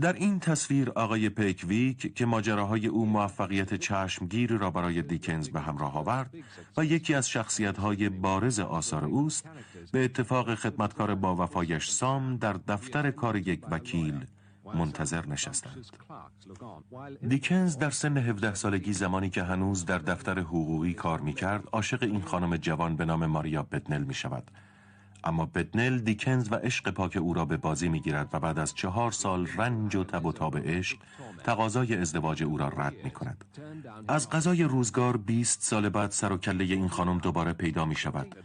در 0.00 0.12
این 0.12 0.40
تصویر 0.40 0.90
آقای 0.90 1.28
پیکویک 1.28 2.14
که 2.14 2.26
ماجراهای 2.26 2.86
او 2.86 3.06
موفقیت 3.06 3.74
چشمگیر 3.74 4.52
را 4.52 4.70
برای 4.70 5.02
دیکنز 5.02 5.48
به 5.48 5.60
همراه 5.60 5.96
آورد 5.96 6.34
و 6.76 6.84
یکی 6.84 7.14
از 7.14 7.28
شخصیت‌های 7.30 8.08
بارز 8.08 8.60
آثار 8.60 9.04
اوست 9.04 9.48
به 9.92 10.04
اتفاق 10.04 10.54
خدمتکار 10.54 11.14
با 11.14 11.36
وفایش 11.36 11.90
سام 11.90 12.36
در 12.36 12.52
دفتر 12.52 13.10
کار 13.10 13.36
یک 13.36 13.60
وکیل 13.70 14.26
منتظر 14.74 15.26
نشستند. 15.26 15.86
دیکنز 17.28 17.78
در 17.78 17.90
سن 17.90 18.16
17 18.16 18.54
سالگی 18.54 18.92
زمانی 18.92 19.30
که 19.30 19.42
هنوز 19.42 19.84
در 19.84 19.98
دفتر 19.98 20.38
حقوقی 20.38 20.94
کار 20.94 21.20
می 21.20 21.32
کرد 21.32 21.68
عاشق 21.72 22.02
این 22.02 22.22
خانم 22.22 22.56
جوان 22.56 22.96
به 22.96 23.04
نام 23.04 23.26
ماریا 23.26 23.62
بتنل 23.62 24.04
می 24.04 24.14
شود 24.14 24.50
اما 25.24 25.46
بتنل 25.46 25.98
دیکنز 25.98 26.52
و 26.52 26.54
عشق 26.54 26.90
پاک 26.90 27.16
او 27.16 27.34
را 27.34 27.44
به 27.44 27.56
بازی 27.56 27.88
می 27.88 28.00
گیرد 28.00 28.28
و 28.32 28.40
بعد 28.40 28.58
از 28.58 28.74
چهار 28.74 29.12
سال 29.12 29.46
رنج 29.56 29.96
و 29.96 30.04
تب 30.04 30.26
و 30.26 30.32
تاب 30.32 30.58
عشق 30.58 30.96
تقاضای 31.44 31.96
ازدواج 31.96 32.42
او 32.42 32.58
را 32.58 32.68
رد 32.68 32.94
می 33.04 33.10
کند 33.10 33.44
از 34.08 34.30
قضای 34.30 34.62
روزگار 34.62 35.16
20 35.16 35.62
سال 35.62 35.88
بعد 35.88 36.10
سر 36.10 36.32
و 36.32 36.36
کله 36.36 36.64
این 36.64 36.88
خانم 36.88 37.18
دوباره 37.18 37.52
پیدا 37.52 37.84
می 37.84 37.94
شود 37.94 38.36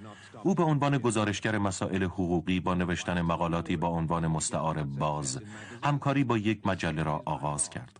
او 0.43 0.55
به 0.55 0.63
عنوان 0.63 0.97
گزارشگر 0.97 1.57
مسائل 1.57 2.03
حقوقی 2.03 2.59
با 2.59 2.73
نوشتن 2.73 3.21
مقالاتی 3.21 3.77
با 3.77 3.87
عنوان 3.87 4.27
مستعار 4.27 4.83
باز 4.83 5.39
همکاری 5.83 6.23
با 6.23 6.37
یک 6.37 6.67
مجله 6.67 7.03
را 7.03 7.21
آغاز 7.25 7.69
کرد. 7.69 7.99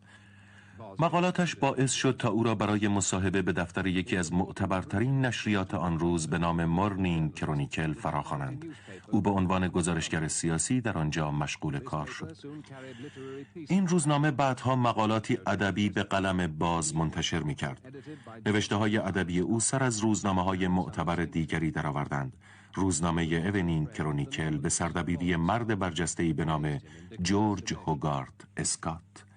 مقالاتش 1.02 1.56
باعث 1.56 1.92
شد 1.92 2.16
تا 2.20 2.30
او 2.30 2.44
را 2.44 2.56
برای 2.56 2.88
مصاحبه 2.88 3.42
به 3.42 3.54
دفتر 3.54 3.88
یکی 3.88 4.18
از 4.18 4.34
معتبرترین 4.34 5.26
نشریات 5.26 5.74
آن 5.74 6.00
روز 6.00 6.28
به 6.28 6.38
نام 6.38 6.66
مورنینگ 6.66 7.34
کرونیکل 7.34 7.94
فراخوانند. 7.94 8.66
او 9.12 9.22
به 9.22 9.30
عنوان 9.30 9.68
گزارشگر 9.68 10.28
سیاسی 10.28 10.82
در 10.82 10.98
آنجا 10.98 11.32
مشغول 11.32 11.80
کار 11.80 12.06
شد. 12.06 12.38
این 13.70 13.88
روزنامه 13.88 14.32
بعدها 14.32 14.76
مقالاتی 14.76 15.38
ادبی 15.48 15.90
به 15.90 16.04
قلم 16.04 16.48
باز 16.48 16.96
منتشر 16.96 17.40
می 17.40 17.56
کرد. 17.56 17.82
نوشته 18.46 18.76
های 18.76 18.98
ادبی 18.98 19.40
او 19.40 19.60
سر 19.60 19.84
از 19.84 20.00
روزنامه 20.00 20.44
های 20.44 20.68
معتبر 20.68 21.16
دیگری 21.16 21.72
درآوردند. 21.72 22.34
روزنامه 22.74 23.24
اونینگ 23.24 23.92
کرونیکل 23.92 24.58
به 24.58 24.70
سردبیری 24.70 25.36
مرد 25.36 25.80
برجسته‌ای 25.80 26.34
به 26.34 26.46
نام 26.46 26.80
جورج 27.22 27.74
هوگارد 27.74 28.48
اسکات 28.58 29.29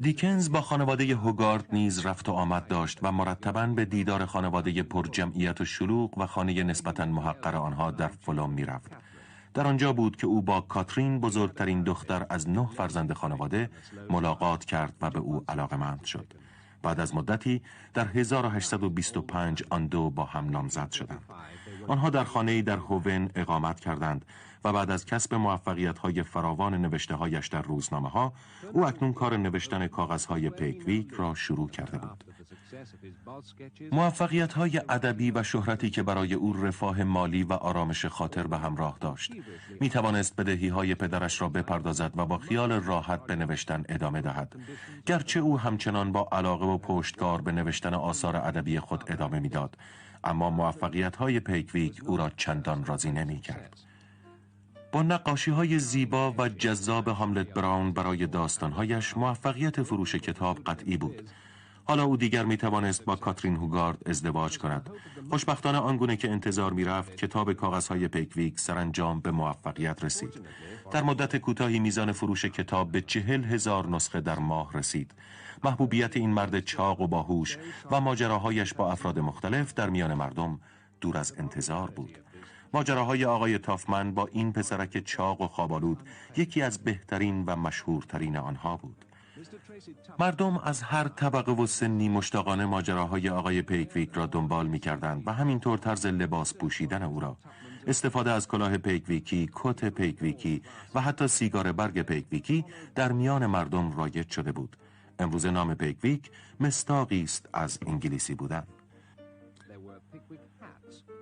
دیکنز 0.00 0.52
با 0.52 0.60
خانواده 0.60 1.16
هوگارد 1.16 1.66
نیز 1.72 2.06
رفت 2.06 2.28
و 2.28 2.32
آمد 2.32 2.66
داشت 2.68 2.98
و 3.02 3.12
مرتبا 3.12 3.66
به 3.66 3.84
دیدار 3.84 4.26
خانواده 4.26 4.82
پر 4.82 5.06
جمعیت 5.06 5.60
و 5.60 5.64
شلوغ 5.64 6.18
و 6.18 6.26
خانه 6.26 6.62
نسبتا 6.62 7.04
محقر 7.04 7.56
آنها 7.56 7.90
در 7.90 8.08
فلوم 8.08 8.50
می 8.50 8.64
رفت. 8.64 8.92
در 9.54 9.66
آنجا 9.66 9.92
بود 9.92 10.16
که 10.16 10.26
او 10.26 10.42
با 10.42 10.60
کاترین 10.60 11.20
بزرگترین 11.20 11.82
دختر 11.82 12.26
از 12.30 12.48
نه 12.48 12.66
فرزند 12.76 13.12
خانواده 13.12 13.70
ملاقات 14.10 14.64
کرد 14.64 14.92
و 15.00 15.10
به 15.10 15.18
او 15.18 15.44
علاقمند 15.48 16.04
شد. 16.04 16.34
بعد 16.82 17.00
از 17.00 17.14
مدتی 17.14 17.62
در 17.94 18.08
1825 18.08 19.64
آن 19.70 19.86
دو 19.86 20.10
با 20.10 20.24
هم 20.24 20.50
نامزد 20.50 20.92
شدند. 20.92 21.24
آنها 21.88 22.10
در 22.10 22.24
خانه 22.24 22.62
در 22.62 22.76
هوون 22.76 23.30
اقامت 23.34 23.80
کردند 23.80 24.24
و 24.64 24.72
بعد 24.72 24.90
از 24.90 25.06
کسب 25.06 25.34
موفقیت 25.34 25.98
های 25.98 26.22
فراوان 26.22 26.74
نوشته 26.74 27.14
هایش 27.14 27.48
در 27.48 27.62
روزنامه 27.62 28.08
ها 28.08 28.32
او 28.72 28.86
اکنون 28.86 29.12
کار 29.12 29.36
نوشتن 29.36 29.86
کاغذ 29.86 30.24
های 30.24 30.50
پیکویک 30.50 31.12
را 31.12 31.34
شروع 31.34 31.70
کرده 31.70 31.98
بود. 31.98 32.24
موفقیت 33.92 34.52
های 34.52 34.80
ادبی 34.88 35.30
و 35.30 35.42
شهرتی 35.42 35.90
که 35.90 36.02
برای 36.02 36.34
او 36.34 36.52
رفاه 36.52 37.02
مالی 37.02 37.42
و 37.42 37.52
آرامش 37.52 38.06
خاطر 38.06 38.46
به 38.46 38.58
همراه 38.58 38.96
داشت. 39.00 39.32
می 39.80 39.90
توانست 39.90 40.36
بدهی 40.36 40.68
های 40.68 40.94
پدرش 40.94 41.40
را 41.40 41.48
بپردازد 41.48 42.12
و 42.16 42.26
با 42.26 42.38
خیال 42.38 42.72
راحت 42.72 43.26
به 43.26 43.36
نوشتن 43.36 43.84
ادامه 43.88 44.20
دهد. 44.20 44.56
گرچه 45.06 45.40
او 45.40 45.58
همچنان 45.58 46.12
با 46.12 46.28
علاقه 46.32 46.66
و 46.66 46.78
پشتکار 46.78 47.40
به 47.40 47.52
نوشتن 47.52 47.94
آثار 47.94 48.36
ادبی 48.36 48.78
خود 48.80 49.04
ادامه 49.08 49.38
می‌داد 49.38 49.76
اما 50.24 50.50
موفقیت 50.50 51.16
های 51.16 51.40
پیکویک 51.40 52.00
او 52.06 52.16
را 52.16 52.30
چندان 52.36 52.84
راضی 52.84 53.12
نمی 53.12 53.40
کرد. 53.40 53.89
با 54.92 55.02
نقاشی 55.02 55.50
های 55.50 55.78
زیبا 55.78 56.34
و 56.38 56.48
جذاب 56.48 57.08
هاملت 57.08 57.54
براون 57.54 57.92
برای 57.92 58.26
داستانهایش 58.26 59.16
موفقیت 59.16 59.82
فروش 59.82 60.14
کتاب 60.14 60.58
قطعی 60.58 60.96
بود. 60.96 61.30
حالا 61.84 62.04
او 62.04 62.16
دیگر 62.16 62.44
می 62.44 62.56
توانست 62.56 63.04
با 63.04 63.16
کاترین 63.16 63.56
هوگارد 63.56 63.98
ازدواج 64.06 64.58
کند. 64.58 64.90
خوشبختانه 65.30 65.78
آنگونه 65.78 66.16
که 66.16 66.30
انتظار 66.30 66.72
می 66.72 66.84
رفت 66.84 67.16
کتاب 67.16 67.52
کاغذهای 67.52 68.08
پیکویک 68.08 68.60
سرانجام 68.60 69.20
به 69.20 69.30
موفقیت 69.30 70.04
رسید. 70.04 70.40
در 70.90 71.02
مدت 71.02 71.36
کوتاهی 71.36 71.78
میزان 71.78 72.12
فروش 72.12 72.44
کتاب 72.44 72.92
به 72.92 73.00
چهل 73.00 73.44
هزار 73.44 73.86
نسخه 73.86 74.20
در 74.20 74.38
ماه 74.38 74.72
رسید. 74.72 75.14
محبوبیت 75.64 76.16
این 76.16 76.30
مرد 76.30 76.60
چاق 76.60 77.00
و 77.00 77.06
باهوش 77.06 77.58
و 77.90 78.00
ماجراهایش 78.00 78.74
با 78.74 78.92
افراد 78.92 79.18
مختلف 79.18 79.74
در 79.74 79.90
میان 79.90 80.14
مردم 80.14 80.60
دور 81.00 81.18
از 81.18 81.34
انتظار 81.38 81.90
بود. 81.90 82.18
ماجراهای 82.74 83.24
آقای 83.24 83.58
تافمن 83.58 84.14
با 84.14 84.28
این 84.32 84.52
پسرک 84.52 85.04
چاق 85.04 85.40
و 85.40 85.46
خوابالود 85.46 86.02
یکی 86.36 86.62
از 86.62 86.78
بهترین 86.78 87.44
و 87.44 87.56
مشهورترین 87.56 88.36
آنها 88.36 88.76
بود. 88.76 89.04
مردم 90.18 90.58
از 90.58 90.82
هر 90.82 91.08
طبقه 91.08 91.52
و 91.52 91.66
سنی 91.66 92.08
مشتاقانه 92.08 92.66
ماجراهای 92.66 93.28
آقای 93.28 93.62
پیکویک 93.62 94.10
را 94.12 94.26
دنبال 94.26 94.66
می 94.66 94.78
کردند 94.78 95.22
و 95.26 95.32
همینطور 95.32 95.78
طرز 95.78 96.06
لباس 96.06 96.54
پوشیدن 96.54 97.02
او 97.02 97.20
را. 97.20 97.36
استفاده 97.86 98.30
از 98.30 98.48
کلاه 98.48 98.76
پیکویکی، 98.76 99.50
کت 99.54 99.84
پیکویکی 99.84 100.62
و 100.94 101.00
حتی 101.00 101.28
سیگار 101.28 101.72
برگ 101.72 102.02
پیکویکی 102.02 102.64
در 102.94 103.12
میان 103.12 103.46
مردم 103.46 103.92
رایج 103.96 104.30
شده 104.30 104.52
بود. 104.52 104.76
امروز 105.18 105.46
نام 105.46 105.74
پیکویک 105.74 106.30
مصداقی 106.60 107.22
است 107.22 107.48
از 107.52 107.78
انگلیسی 107.86 108.34
بودن. 108.34 108.66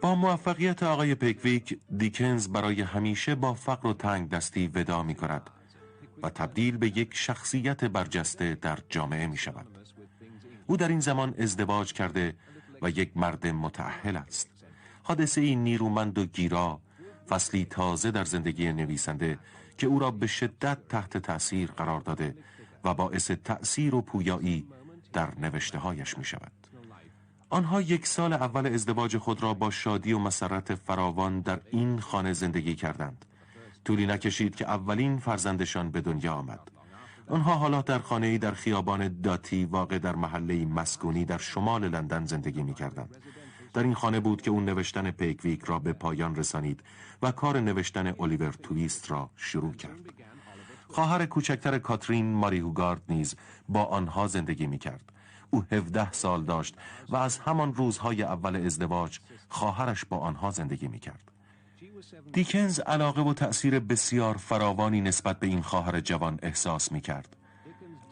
با 0.01 0.15
موفقیت 0.15 0.83
آقای 0.83 1.15
پیکویک 1.15 1.79
دیکنز 1.97 2.49
برای 2.49 2.83
همیشه 2.83 3.35
با 3.35 3.55
فقر 3.55 3.87
و 3.89 3.93
تنگ 3.93 4.29
دستی 4.29 4.69
وداع 4.69 5.03
می 5.03 5.15
کند 5.15 5.51
و 6.23 6.31
تبدیل 6.31 6.77
به 6.77 6.99
یک 6.99 7.11
شخصیت 7.15 7.85
برجسته 7.85 8.55
در 8.55 8.79
جامعه 8.89 9.27
می 9.27 9.37
شود 9.37 9.67
او 10.67 10.77
در 10.77 10.89
این 10.89 11.01
زمان 11.01 11.35
ازدواج 11.39 11.93
کرده 11.93 12.35
و 12.83 12.91
یک 12.91 13.17
مرد 13.17 13.47
متعهل 13.47 14.17
است. 14.17 14.49
حادثه 15.03 15.41
این 15.41 15.65
نیرومند 15.65 16.19
و 16.19 16.25
گیرا 16.25 16.81
فصلی 17.29 17.65
تازه 17.65 18.11
در 18.11 18.25
زندگی 18.25 18.73
نویسنده 18.73 19.39
که 19.79 19.87
او 19.87 19.99
را 19.99 20.11
به 20.11 20.27
شدت 20.27 20.79
تحت 20.89 21.17
تأثیر 21.17 21.71
قرار 21.71 22.01
داده 22.01 22.35
و 22.85 22.95
باعث 22.95 23.31
تأثیر 23.31 23.95
و 23.95 24.03
پویایی 24.03 24.69
در 25.13 25.39
نوشته 25.39 25.79
هایش 25.79 26.19
می 26.19 26.25
شود 26.25 26.58
آنها 27.51 27.81
یک 27.81 28.07
سال 28.07 28.33
اول 28.33 28.67
ازدواج 28.67 29.17
خود 29.17 29.43
را 29.43 29.55
با 29.55 29.71
شادی 29.71 30.13
و 30.13 30.19
مسرت 30.19 30.75
فراوان 30.75 31.41
در 31.41 31.61
این 31.71 32.01
خانه 32.01 32.33
زندگی 32.33 32.75
کردند 32.75 33.25
طولی 33.85 34.07
نکشید 34.07 34.55
که 34.57 34.65
اولین 34.65 35.19
فرزندشان 35.19 35.91
به 35.91 36.01
دنیا 36.01 36.35
آمد 36.35 36.71
آنها 37.29 37.55
حالا 37.55 37.83
در 37.83 37.99
خانه 37.99 38.39
در 38.39 38.53
خیابان 38.53 39.21
داتی 39.21 39.65
واقع 39.65 39.99
در 39.99 40.17
محله 40.17 40.65
مسکونی 40.65 41.25
در 41.25 41.39
شمال 41.39 41.89
لندن 41.89 42.25
زندگی 42.25 42.63
می 42.63 42.75
کردند. 42.75 43.17
در 43.75 43.83
این 43.83 43.95
خانه 43.95 44.21
بود 44.21 44.43
که 44.43 44.51
اون 44.51 44.65
نوشتن 44.65 45.11
پیکویک 45.11 45.65
را 45.65 45.79
به 45.79 45.93
پایان 45.93 46.37
رسانید 46.37 46.83
و 47.23 47.31
کار 47.31 47.61
نوشتن 47.61 48.15
الیور 48.21 48.53
تویست 48.53 49.11
را 49.11 49.31
شروع 49.37 49.75
کرد. 49.75 50.01
خواهر 50.89 51.27
کوچکتر 51.27 51.79
کاترین 51.79 52.33
ماری 52.33 52.59
هوگارد 52.59 53.03
نیز 53.09 53.35
با 53.69 53.85
آنها 53.85 54.27
زندگی 54.27 54.67
می 54.67 54.79
کرد. 54.79 55.13
او 55.51 55.65
17 55.73 56.13
سال 56.13 56.45
داشت 56.45 56.75
و 57.09 57.17
از 57.17 57.39
همان 57.39 57.75
روزهای 57.75 58.23
اول 58.23 58.57
ازدواج 58.57 59.19
خواهرش 59.49 60.05
با 60.05 60.19
آنها 60.19 60.51
زندگی 60.51 60.89
می 60.89 60.99
کرد. 60.99 61.33
دیکنز 62.33 62.81
علاقه 62.81 63.23
و 63.23 63.35
تأثیر 63.35 63.79
بسیار 63.79 64.37
فراوانی 64.37 65.01
نسبت 65.01 65.39
به 65.39 65.47
این 65.47 65.63
خواهر 65.63 66.01
جوان 66.01 66.39
احساس 66.43 66.93
می 66.93 67.01
کرد. 67.01 67.37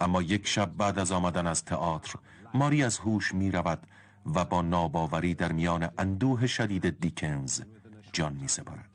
اما 0.01 0.23
یک 0.23 0.47
شب 0.47 0.77
بعد 0.77 0.99
از 0.99 1.13
آمدن 1.13 1.47
از 1.47 1.65
تئاتر 1.65 2.15
ماری 2.55 2.83
از 2.83 2.99
هوش 2.99 3.35
می 3.35 3.51
رود 3.51 3.87
و 4.35 4.45
با 4.45 4.63
ناباوری 4.63 5.35
در 5.35 5.53
میان 5.53 5.89
اندوه 5.99 6.47
شدید 6.47 7.01
دیکنز 7.01 7.63
جان 8.13 8.33
می 8.33 8.49
سپارد. 8.49 8.91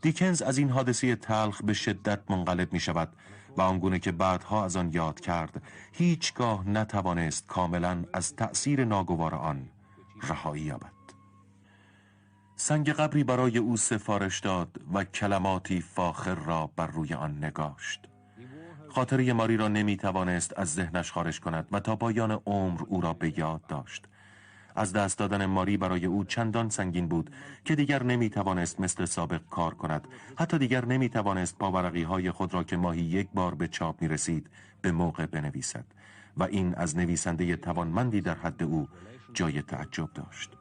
دیکنز 0.00 0.42
از 0.42 0.58
این 0.58 0.70
حادثه 0.70 1.16
تلخ 1.16 1.62
به 1.62 1.72
شدت 1.72 2.30
منقلب 2.30 2.72
می 2.72 2.80
شود 2.80 3.12
و 3.56 3.62
آنگونه 3.62 3.98
که 3.98 4.12
بعدها 4.12 4.64
از 4.64 4.76
آن 4.76 4.92
یاد 4.92 5.20
کرد 5.20 5.62
هیچگاه 5.92 6.68
نتوانست 6.68 7.46
کاملا 7.46 8.04
از 8.12 8.36
تأثیر 8.36 8.84
ناگوار 8.84 9.34
آن 9.34 9.68
رهایی 10.22 10.62
یابد. 10.62 10.92
سنگ 12.56 12.90
قبری 12.90 13.24
برای 13.24 13.58
او 13.58 13.76
سفارش 13.76 14.40
داد 14.40 14.80
و 14.94 15.04
کلماتی 15.04 15.80
فاخر 15.80 16.34
را 16.34 16.70
بر 16.76 16.86
روی 16.86 17.14
آن 17.14 17.44
نگاشت. 17.44 18.00
خاطره 18.88 19.32
ماری 19.32 19.56
را 19.56 19.68
نمی 19.68 19.96
توانست 19.96 20.58
از 20.58 20.74
ذهنش 20.74 21.12
خارج 21.12 21.40
کند 21.40 21.68
و 21.72 21.80
تا 21.80 21.96
پایان 21.96 22.40
عمر 22.46 22.80
او 22.88 23.00
را 23.00 23.12
به 23.12 23.38
یاد 23.38 23.66
داشت. 23.66 24.06
از 24.76 24.92
دست 24.92 25.18
دادن 25.18 25.46
ماری 25.46 25.76
برای 25.76 26.06
او 26.06 26.24
چندان 26.24 26.68
سنگین 26.68 27.08
بود 27.08 27.30
که 27.64 27.74
دیگر 27.74 28.02
نمی 28.02 28.30
توانست 28.30 28.80
مثل 28.80 29.04
سابق 29.04 29.40
کار 29.50 29.74
کند. 29.74 30.08
حتی 30.36 30.58
دیگر 30.58 30.84
نمی 30.84 31.08
توانست 31.08 31.58
پاورقی 31.58 32.02
های 32.02 32.30
خود 32.30 32.54
را 32.54 32.64
که 32.64 32.76
ماهی 32.76 33.02
یک 33.02 33.28
بار 33.34 33.54
به 33.54 33.68
چاپ 33.68 34.02
می 34.02 34.08
رسید 34.08 34.50
به 34.82 34.92
موقع 34.92 35.26
بنویسد 35.26 35.84
و 36.36 36.42
این 36.42 36.74
از 36.74 36.96
نویسنده 36.96 37.56
توانمندی 37.56 38.20
در 38.20 38.34
حد 38.34 38.62
او 38.62 38.88
جای 39.32 39.62
تعجب 39.62 40.08
داشت. 40.14 40.56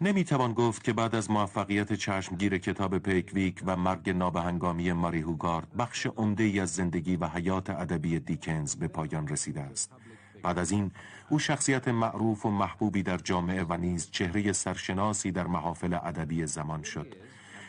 نمی 0.00 0.24
توان 0.24 0.52
گفت 0.52 0.84
که 0.84 0.92
بعد 0.92 1.14
از 1.14 1.30
موفقیت 1.30 1.92
چشمگیر 1.92 2.58
کتاب 2.58 2.98
پیکویک 2.98 3.62
و 3.66 3.76
مرگ 3.76 4.10
نابهنگامی 4.10 4.92
ماری 4.92 5.20
هوگارد 5.20 5.76
بخش 5.76 6.06
عمده 6.06 6.44
ای 6.44 6.60
از 6.60 6.74
زندگی 6.74 7.16
و 7.16 7.26
حیات 7.26 7.70
ادبی 7.70 8.18
دیکنز 8.18 8.76
به 8.76 8.88
پایان 8.88 9.28
رسیده 9.28 9.60
است. 9.60 9.92
بعد 10.42 10.58
از 10.58 10.70
این 10.70 10.90
او 11.28 11.38
شخصیت 11.38 11.88
معروف 11.88 12.46
و 12.46 12.50
محبوبی 12.50 13.02
در 13.02 13.16
جامعه 13.16 13.64
و 13.68 13.76
نیز 13.76 14.10
چهره 14.10 14.52
سرشناسی 14.52 15.32
در 15.32 15.46
محافل 15.46 15.94
ادبی 15.94 16.46
زمان 16.46 16.82
شد. 16.82 17.14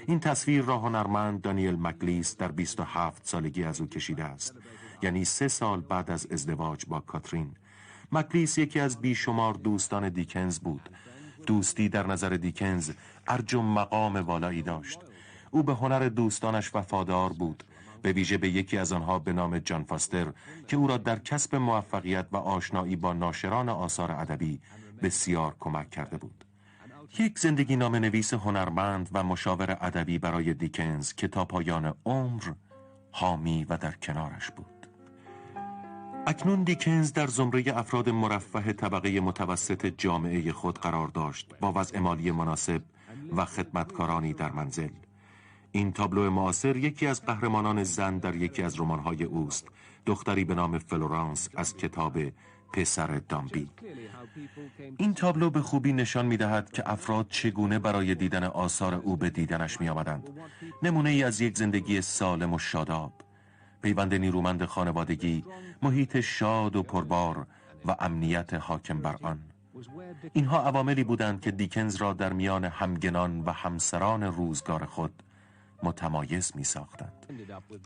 این 0.08 0.19
تصویر 0.19 0.63
را 0.63 0.77
هنرمند 0.77 1.41
دانیل 1.41 1.75
مکلیس 1.79 2.38
در 2.38 2.51
27 2.51 3.27
سالگی 3.27 3.63
از 3.63 3.82
او 3.82 3.88
کشیده 3.88 4.23
است. 4.23 4.55
یعنی 5.01 5.25
سه 5.25 5.47
سال 5.47 5.82
بعد 5.82 6.12
از 6.12 6.27
ازدواج 6.32 6.86
با 6.86 6.99
کاترین. 6.99 7.51
مکلیس 8.12 8.58
یکی 8.58 8.79
از 8.79 9.01
بیشمار 9.01 9.53
دوستان 9.53 10.10
دیکنز 10.10 10.60
بود. 10.60 10.89
دوستی 11.47 11.89
در 11.89 12.08
نظر 12.08 12.29
دیکنز 12.29 12.91
ارج 13.27 13.53
و 13.53 13.62
مقام 13.62 14.15
والایی 14.15 14.62
داشت. 14.62 14.99
او 15.51 15.63
به 15.63 15.73
هنر 15.73 16.10
دوستانش 16.10 16.75
وفادار 16.75 17.34
بود. 17.34 17.63
به 18.01 18.12
ویژه 18.12 18.38
به 18.38 18.49
یکی 18.49 18.77
از 18.77 18.91
آنها 18.91 19.19
به 19.19 19.33
نام 19.33 19.59
جان 19.59 19.83
فاستر 19.83 20.33
که 20.67 20.77
او 20.77 20.88
را 20.88 20.97
در 20.97 21.19
کسب 21.19 21.55
موفقیت 21.55 22.27
و 22.31 22.38
آشنایی 22.38 22.95
با 22.95 23.13
ناشران 23.13 23.69
آثار 23.69 24.12
ادبی 24.12 24.62
بسیار 25.01 25.55
کمک 25.59 25.89
کرده 25.89 26.17
بود. 26.17 26.45
یک 27.19 27.39
زندگی 27.39 27.75
نام 27.75 27.95
نویس 27.95 28.33
هنرمند 28.33 29.09
و 29.13 29.23
مشاور 29.23 29.77
ادبی 29.81 30.17
برای 30.19 30.53
دیکنز 30.53 31.13
که 31.13 31.27
تا 31.27 31.45
پایان 31.45 31.93
عمر 32.05 32.43
حامی 33.12 33.65
و 33.69 33.77
در 33.77 33.91
کنارش 33.91 34.51
بود. 34.51 34.88
اکنون 36.27 36.63
دیکنز 36.63 37.13
در 37.13 37.27
زمره 37.27 37.63
افراد 37.67 38.09
مرفه 38.09 38.73
طبقه 38.73 39.19
متوسط 39.19 39.85
جامعه 39.97 40.51
خود 40.51 40.79
قرار 40.79 41.07
داشت 41.07 41.55
با 41.59 41.73
وضع 41.75 41.99
مالی 41.99 42.31
مناسب 42.31 42.81
و 43.35 43.45
خدمتکارانی 43.45 44.33
در 44.33 44.51
منزل. 44.51 44.89
این 45.71 45.91
تابلو 45.91 46.29
معاصر 46.29 46.75
یکی 46.75 47.08
از 47.08 47.25
قهرمانان 47.25 47.84
زن 47.84 48.17
در 48.17 48.36
یکی 48.36 48.63
از 48.63 48.79
رمان‌های 48.79 49.23
اوست. 49.23 49.67
دختری 50.05 50.43
به 50.43 50.55
نام 50.55 50.77
فلورانس 50.77 51.49
از 51.55 51.77
کتاب 51.77 52.17
پسر 52.73 53.21
دامبی. 53.29 53.69
این 54.97 55.13
تابلو 55.13 55.49
به 55.49 55.62
خوبی 55.62 55.93
نشان 55.93 56.25
می 56.25 56.38
دهد 56.38 56.71
که 56.71 56.91
افراد 56.91 57.27
چگونه 57.29 57.79
برای 57.79 58.15
دیدن 58.15 58.43
آثار 58.43 58.95
او 58.95 59.17
به 59.17 59.29
دیدنش 59.29 59.82
می 59.82 59.89
آمدند 59.89 60.29
نمونه 60.84 61.10
ای 61.10 61.23
از 61.23 61.41
یک 61.41 61.58
زندگی 61.58 62.01
سالم 62.01 62.53
و 62.53 62.60
شاداب. 62.60 63.13
پیوند 63.82 64.13
نیرومند 64.13 64.65
خانوادگی 64.65 65.45
محیط 65.82 66.19
شاد 66.19 66.75
و 66.75 66.84
پربار 66.84 67.47
و 67.86 67.95
امنیت 67.99 68.53
حاکم 68.53 69.01
بر 69.01 69.15
آن. 69.21 69.39
اینها 70.34 70.63
عواملی 70.63 71.03
بودند 71.03 71.41
که 71.41 71.51
دیکنز 71.51 71.95
را 71.95 72.13
در 72.13 72.34
میان 72.34 72.65
همگنان 72.65 73.41
و 73.41 73.51
همسران 73.51 74.23
روزگار 74.23 74.86
خود 74.86 75.23
متمایز 75.84 76.52
می 76.56 76.63
ساختند. 76.63 77.26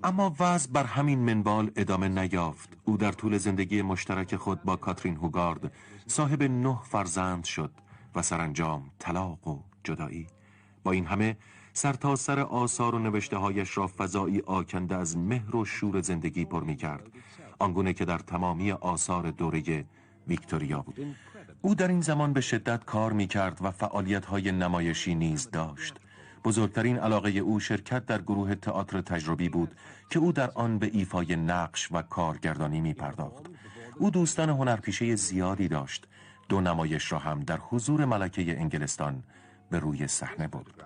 اما 0.04 0.36
وضع 0.40 0.72
بر 0.72 0.84
همین 0.84 1.20
منوال 1.20 1.72
ادامه 1.76 2.08
نیافت. 2.08 2.70
او 2.86 2.98
در 2.98 3.12
طول 3.12 3.38
زندگی 3.38 3.82
مشترک 3.82 4.36
خود 4.36 4.64
با 4.64 4.76
کاترین 4.76 5.16
هوگارد 5.16 5.72
صاحب 6.08 6.44
نه 6.44 6.80
فرزند 6.84 7.44
شد 7.44 7.72
و 8.16 8.22
سرانجام 8.22 8.92
طلاق 9.00 9.48
و 9.48 9.60
جدایی. 9.84 10.28
با 10.84 10.92
این 10.92 11.06
همه 11.06 11.38
سر 11.74 12.16
سر 12.16 12.40
آثار 12.40 12.96
و 12.96 13.00
نوشته 13.00 13.38
هایش 13.38 13.78
را 13.78 13.88
فضایی 13.88 14.42
آکنده 14.42 14.96
از 14.96 15.18
مهر 15.18 15.56
و 15.56 15.66
شور 15.66 16.02
زندگی 16.02 16.46
پر 16.46 16.64
می 16.64 16.76
کرد 16.76 17.08
آنگونه 17.60 17.94
که 17.94 18.06
در 18.06 18.18
تمامی 18.18 18.72
آثار 18.72 19.32
دوره 19.32 19.86
ویکتوریا 20.28 20.82
بود. 20.82 21.16
او 21.62 21.76
در 21.76 21.88
این 21.88 22.02
زمان 22.02 22.34
به 22.34 22.42
شدت 22.42 22.86
کار 22.86 23.14
می 23.14 23.28
کرد 23.28 23.58
و 23.62 23.72
فعالیت 23.72 24.26
های 24.26 24.52
نمایشی 24.52 25.16
نیز 25.16 25.50
داشت. 25.52 26.00
بزرگترین 26.44 26.98
علاقه 26.98 27.30
او 27.30 27.60
شرکت 27.60 28.06
در 28.06 28.22
گروه 28.22 28.56
تئاتر 28.56 29.02
تجربی 29.02 29.50
بود 29.50 29.76
که 30.10 30.20
او 30.20 30.32
در 30.32 30.52
آن 30.52 30.80
به 30.80 30.90
ایفای 30.94 31.36
نقش 31.36 31.92
و 31.92 32.02
کارگردانی 32.02 32.82
می 32.82 32.94
پرداخت. 32.94 33.46
او 33.98 34.10
دوستان 34.10 34.50
هنرپیشه 34.50 35.16
زیادی 35.16 35.68
داشت. 35.68 36.08
دو 36.50 36.62
نمایش 36.62 37.12
را 37.12 37.20
هم 37.20 37.40
در 37.40 37.58
حضور 37.58 38.06
ملکه 38.06 38.60
انگلستان 38.60 39.24
به 39.70 39.80
روی 39.80 40.08
صحنه 40.08 40.48
برد. 40.48 40.84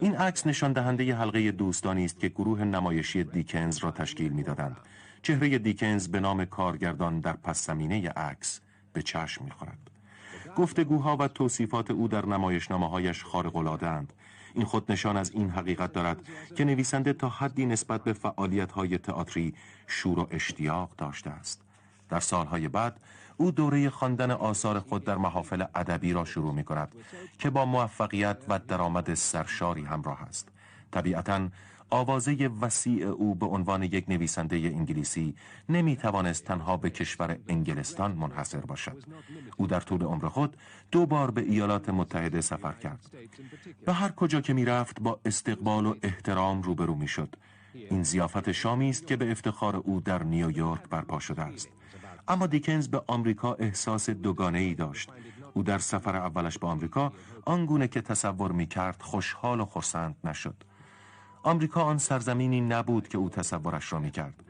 این 0.00 0.16
عکس 0.16 0.46
نشان 0.46 0.72
دهنده 0.72 1.14
حلقه 1.14 1.50
دوستانی 1.50 2.04
است 2.04 2.20
که 2.20 2.28
گروه 2.28 2.64
نمایشی 2.64 3.24
دیکنز 3.24 3.78
را 3.78 3.90
تشکیل 3.90 4.32
می‌دادند. 4.32 4.76
چهره 5.22 5.58
دیکنز 5.58 6.08
به 6.08 6.20
نام 6.20 6.44
کارگردان 6.44 7.20
در 7.20 7.32
پس 7.32 7.66
زمینه 7.66 8.08
عکس 8.08 8.60
به 8.92 9.02
چشم 9.02 9.44
می‌خورد. 9.44 9.90
گفتگوها 10.56 11.16
و 11.16 11.28
توصیفات 11.28 11.90
او 11.90 12.08
در 12.08 12.26
نمایشنامه 12.26 12.88
هایش 12.88 13.24
خارق 13.24 13.56
این 14.54 14.64
خود 14.64 14.92
نشان 14.92 15.16
از 15.16 15.30
این 15.30 15.50
حقیقت 15.50 15.92
دارد 15.92 16.16
که 16.56 16.64
نویسنده 16.64 17.12
تا 17.12 17.28
حدی 17.28 17.66
نسبت 17.66 18.04
به 18.04 18.12
فعالیت 18.12 18.72
های 18.72 18.98
تئاتری 18.98 19.54
شور 19.86 20.18
و 20.18 20.28
اشتیاق 20.30 20.90
داشته 20.98 21.30
است. 21.30 21.60
در 22.08 22.20
سالهای 22.20 22.68
بعد 22.68 23.00
او 23.36 23.50
دوره 23.50 23.90
خواندن 23.90 24.30
آثار 24.30 24.80
خود 24.80 25.04
در 25.04 25.16
محافل 25.16 25.64
ادبی 25.74 26.12
را 26.12 26.24
شروع 26.24 26.54
می 26.54 26.64
کند 26.64 26.94
که 27.38 27.50
با 27.50 27.64
موفقیت 27.64 28.36
و 28.48 28.58
درآمد 28.58 29.14
سرشاری 29.14 29.84
همراه 29.84 30.22
است. 30.22 30.48
طبیعتا 30.90 31.48
آوازه 31.92 32.50
وسیع 32.60 33.06
او 33.06 33.34
به 33.34 33.46
عنوان 33.46 33.82
یک 33.82 34.04
نویسنده 34.08 34.56
انگلیسی 34.56 35.34
نمی 35.68 35.96
توانست 35.96 36.44
تنها 36.44 36.76
به 36.76 36.90
کشور 36.90 37.38
انگلستان 37.48 38.12
منحصر 38.12 38.60
باشد. 38.60 39.02
او 39.56 39.66
در 39.66 39.80
طول 39.80 40.02
عمر 40.02 40.28
خود 40.28 40.56
دو 40.90 41.06
بار 41.06 41.30
به 41.30 41.40
ایالات 41.40 41.88
متحده 41.88 42.40
سفر 42.40 42.72
کرد. 42.72 43.10
و 43.86 43.92
هر 43.92 44.08
کجا 44.08 44.40
که 44.40 44.52
می 44.52 44.64
رفت 44.64 45.00
با 45.00 45.20
استقبال 45.24 45.86
و 45.86 45.94
احترام 46.02 46.62
روبرو 46.62 46.94
می 46.94 47.08
شد. 47.08 47.36
این 47.74 48.02
زیافت 48.02 48.52
شامی 48.52 48.90
است 48.90 49.06
که 49.06 49.16
به 49.16 49.30
افتخار 49.30 49.76
او 49.76 50.00
در 50.00 50.22
نیویورک 50.22 50.88
برپا 50.88 51.18
شده 51.18 51.42
است. 51.42 51.68
اما 52.28 52.46
دیکنز 52.46 52.88
به 52.88 53.02
آمریکا 53.06 53.54
احساس 53.54 54.10
دوگانه 54.10 54.58
ای 54.58 54.74
داشت. 54.74 55.10
او 55.54 55.62
در 55.62 55.78
سفر 55.78 56.16
اولش 56.16 56.58
به 56.58 56.66
آمریکا 56.66 57.12
آنگونه 57.44 57.88
که 57.88 58.00
تصور 58.00 58.52
می 58.52 58.66
کرد 58.66 59.02
خوشحال 59.02 59.60
و 59.60 59.64
خرسند 59.64 60.16
نشد. 60.24 60.71
آمریکا 61.42 61.82
آن 61.82 61.98
سرزمینی 61.98 62.60
نبود 62.60 63.08
که 63.08 63.18
او 63.18 63.30
تصورش 63.30 63.92
را 63.92 63.98
می 63.98 64.10
کرد. 64.10 64.44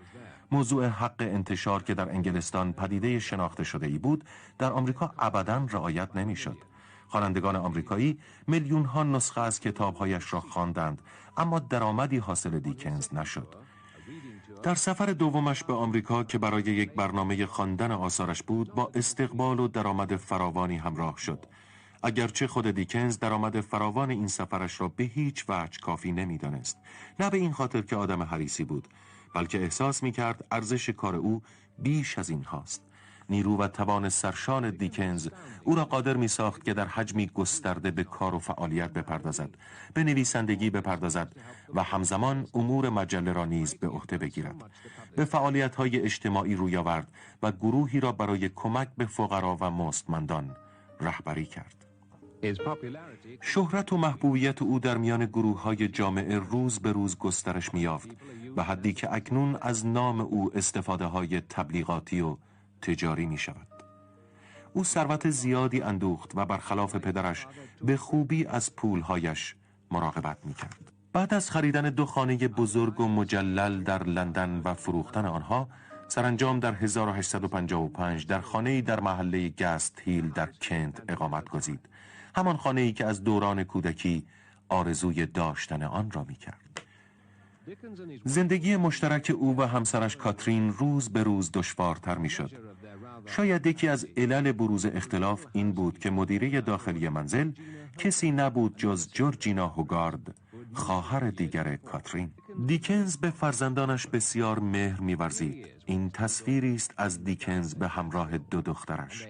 موضوع 0.51 0.87
حق 0.87 1.15
انتشار 1.19 1.83
که 1.83 1.95
در 1.95 2.09
انگلستان 2.09 2.73
پدیده 2.73 3.19
شناخته 3.19 3.65
شده 3.65 3.87
ای 3.87 3.99
بود 3.99 4.25
در 4.59 4.73
آمریکا 4.73 5.15
ابدا 5.19 5.67
رعایت 5.71 6.17
نمی‌شد. 6.17 6.57
خوانندگان 7.09 7.57
آمریکایی 7.57 8.19
میلیون 8.47 8.85
ها 8.85 9.03
نسخه 9.03 9.41
از 9.41 9.61
کتابهایش 9.61 10.33
را 10.33 10.41
خواندند 10.41 11.03
اما 11.37 11.59
درآمدی 11.59 12.17
حاصل 12.17 12.59
دیکنز 12.59 13.15
نشد. 13.15 13.55
در 14.63 14.75
سفر 14.75 15.07
دومش 15.07 15.65
به 15.65 15.73
آمریکا 15.73 16.25
که 16.25 16.39
برای 16.39 16.63
یک 16.63 16.93
برنامه 16.93 17.47
خواندن 17.47 17.93
آثارش 17.93 18.43
بود 18.43 18.75
با 18.75 18.91
استقبال 18.95 19.61
و 19.61 19.69
درآمد 19.69 20.17
فراوانی 20.17 20.77
همراه 20.77 21.19
شد 21.19 21.47
اگرچه 22.03 22.47
خود 22.47 22.71
دیکنز 22.71 23.19
درآمد 23.19 23.61
فراوان 23.61 24.11
این 24.11 24.29
سفرش 24.29 24.81
را 24.81 24.89
به 24.89 25.05
هیچ 25.05 25.45
وجه 25.49 25.81
کافی 25.81 26.13
نمی‌دانست. 26.13 26.79
نه 27.21 27.31
به 27.31 27.39
این 27.39 27.53
خاطر 27.53 27.83
که 27.83 27.97
آدم 27.97 28.23
حریصی 28.23 28.65
بود 28.65 28.89
بلکه 29.35 29.63
احساس 29.63 30.03
می 30.03 30.13
کرد 30.13 30.45
ارزش 30.51 30.91
کار 30.91 31.17
او 31.17 31.43
بیش 31.79 32.19
از 32.19 32.31
این 32.31 32.45
هاست. 32.45 32.83
نیرو 33.29 33.57
و 33.57 33.69
توان 33.69 34.09
سرشان 34.09 34.71
دیکنز 34.71 35.29
او 35.65 35.75
را 35.75 35.85
قادر 35.85 36.17
می 36.17 36.29
ساخت 36.29 36.65
که 36.65 36.75
در 36.75 36.87
حجمی 36.87 37.27
گسترده 37.27 37.91
به 37.91 38.05
کار 38.05 38.35
و 38.35 38.39
فعالیت 38.39 38.93
بپردازد 38.93 39.51
به 39.95 40.05
نویسندگی 40.05 40.71
بپردازد 40.71 41.37
و 41.75 41.83
همزمان 41.83 42.47
امور 42.55 42.89
مجله 42.89 43.33
را 43.33 43.45
نیز 43.45 43.75
به 43.75 43.89
عهده 43.89 44.19
بگیرد. 44.19 44.71
به 45.17 45.25
فعالیت 45.25 45.75
های 45.75 46.01
اجتماعی 46.01 46.55
روی 46.55 46.77
آورد 46.77 47.09
و 47.43 47.53
گروهی 47.53 48.01
را 48.01 48.13
برای 48.13 48.49
کمک 48.49 48.89
به 48.97 49.07
فقرا 49.07 49.57
و 49.61 49.71
مستمندان 49.71 50.57
رهبری 51.01 51.47
کرد. 51.47 51.92
شهرت 53.41 53.93
و 53.93 53.97
محبوبیت 53.97 54.63
او 54.63 54.79
در 54.79 54.97
میان 54.97 55.27
گروه 55.27 55.63
های 55.63 55.89
جامعه 55.89 56.39
روز 56.39 56.79
به 56.79 56.93
روز 56.93 57.19
گسترش 57.19 57.75
میافت 57.75 58.11
و 58.57 58.63
حدی 58.63 58.93
که 58.93 59.15
اکنون 59.15 59.57
از 59.61 59.87
نام 59.87 60.21
او 60.21 60.51
استفاده 60.55 61.05
های 61.05 61.41
تبلیغاتی 61.41 62.21
و 62.21 62.37
تجاری 62.83 63.27
می 63.27 63.39
شود. 63.39 63.67
او 64.73 64.85
ثروت 64.85 65.31
زیادی 65.31 65.83
اندوخت 65.83 66.33
و 66.35 66.45
برخلاف 66.45 66.97
پدرش 66.97 67.47
به 67.83 67.97
خوبی 67.97 68.47
از 68.47 68.77
پولهایش 68.77 69.57
مراقبت 69.91 70.39
می 70.45 70.55
کرد. 70.55 70.93
بعد 71.13 71.35
از 71.35 71.51
خریدن 71.51 71.91
دو 71.91 72.07
خانه 72.07 72.49
بزرگ 72.49 73.01
و 73.01 73.09
مجلل 73.09 73.83
در 73.83 74.03
لندن 74.03 74.61
و 74.65 74.75
فروختن 74.75 75.27
آنها 75.27 75.69
سرانجام 76.09 76.61
در 76.61 76.75
1855 76.75 78.27
در 78.27 78.41
خانه 78.41 78.81
در 78.81 79.01
محله 79.01 79.49
گست 79.49 80.03
هیل 80.05 80.29
در 80.29 80.49
کنت 80.63 81.03
اقامت 81.09 81.49
گزید 81.49 81.89
همان 82.35 82.57
خانه 82.57 82.81
ای 82.81 82.93
که 82.93 83.07
از 83.07 83.25
دوران 83.25 83.65
کودکی 83.65 84.25
آرزوی 84.69 85.27
داشتن 85.27 85.83
آن 85.83 86.11
را 86.11 86.25
می 86.25 86.35
کرد. 86.35 86.81
زندگی 88.25 88.77
مشترک 88.77 89.33
او 89.39 89.57
و 89.57 89.63
همسرش 89.63 90.17
کاترین 90.17 90.73
روز 90.73 91.09
به 91.09 91.23
روز 91.23 91.51
دشوارتر 91.53 92.19
می 92.19 92.31
شد. 92.31 92.51
شاید 93.27 93.67
یکی 93.67 93.89
از 93.89 94.07
علل 94.17 94.53
بروز 94.53 94.87
اختلاف 94.87 95.47
این 95.53 95.73
بود 95.73 95.99
که 95.99 96.11
مدیره 96.11 96.61
داخلی 96.61 97.09
منزل 97.09 97.51
کسی 97.99 98.31
نبود 98.31 98.77
جز 98.77 99.13
جورجینا 99.13 99.69
هوگارد 99.69 100.35
خواهر 100.73 101.31
دیگر 101.31 101.77
کاترین 101.77 102.31
دیکنز 102.67 103.17
به 103.17 103.31
فرزندانش 103.31 104.07
بسیار 104.07 104.59
مهر 104.59 105.01
میورزید 105.01 105.67
این 105.87 106.11
تصویری 106.11 106.75
است 106.75 106.95
از 106.97 107.25
دیکنز 107.25 107.75
به 107.75 107.89
همراه 107.89 108.39
دو 108.39 108.61
دخترش 108.61 109.29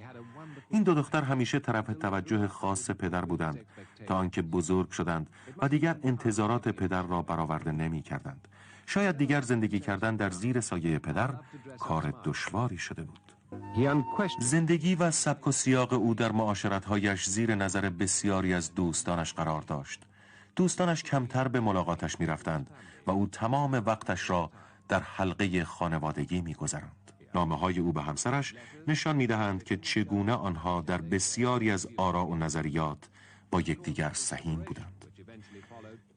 این 0.73 0.83
دو 0.83 0.95
دختر 0.95 1.23
همیشه 1.23 1.59
طرف 1.59 1.87
توجه 1.87 2.49
خاص 2.49 2.91
پدر 2.91 3.25
بودند 3.25 3.59
تا 4.07 4.15
آنکه 4.15 4.43
بزرگ 4.43 4.91
شدند 4.91 5.31
و 5.59 5.69
دیگر 5.69 5.97
انتظارات 6.03 6.69
پدر 6.69 7.03
را 7.03 7.23
برآورده 7.23 7.73
نمی 7.73 8.03
کردند. 8.03 8.49
شاید 8.87 9.17
دیگر 9.17 9.41
زندگی 9.41 9.81
کردن 9.81 10.17
در 10.17 10.31
زیر 10.31 10.61
سایه 10.61 10.99
پدر 10.99 11.35
کار 11.79 12.15
دشواری 12.25 12.79
شده 12.79 13.03
بود. 13.03 13.33
زندگی 14.41 14.95
و 14.95 15.11
سبک 15.11 15.47
و 15.47 15.53
سیاق 15.53 15.93
او 15.93 16.15
در 16.15 16.33
معاشرتهایش 16.33 17.29
زیر 17.29 17.55
نظر 17.55 17.91
بسیاری 17.91 18.55
از 18.55 18.75
دوستانش 18.75 19.33
قرار 19.33 19.63
داشت. 19.63 20.03
دوستانش 20.57 21.03
کمتر 21.03 21.49
به 21.49 21.61
ملاقاتش 21.61 22.21
می 22.21 22.27
رفتند 22.27 22.71
و 23.07 23.11
او 23.11 23.27
تمام 23.27 23.73
وقتش 23.73 24.31
را 24.31 24.51
در 24.89 25.01
حلقه 25.01 25.65
خانوادگی 25.65 26.41
می 26.41 26.55
گذرند. 26.55 27.02
نامه 27.35 27.59
های 27.59 27.79
او 27.79 27.93
به 27.93 28.03
همسرش 28.03 28.55
نشان 28.89 29.17
می 29.17 29.27
دهند 29.27 29.65
که 29.65 29.77
چگونه 29.77 30.33
آنها 30.33 30.81
در 30.81 31.01
بسیاری 31.01 31.71
از 31.71 31.89
آراء 31.97 32.27
و 32.27 32.37
نظریات 32.37 33.09
با 33.51 33.61
یکدیگر 33.61 34.11
سهیم 34.15 34.61
بودند. 34.61 35.05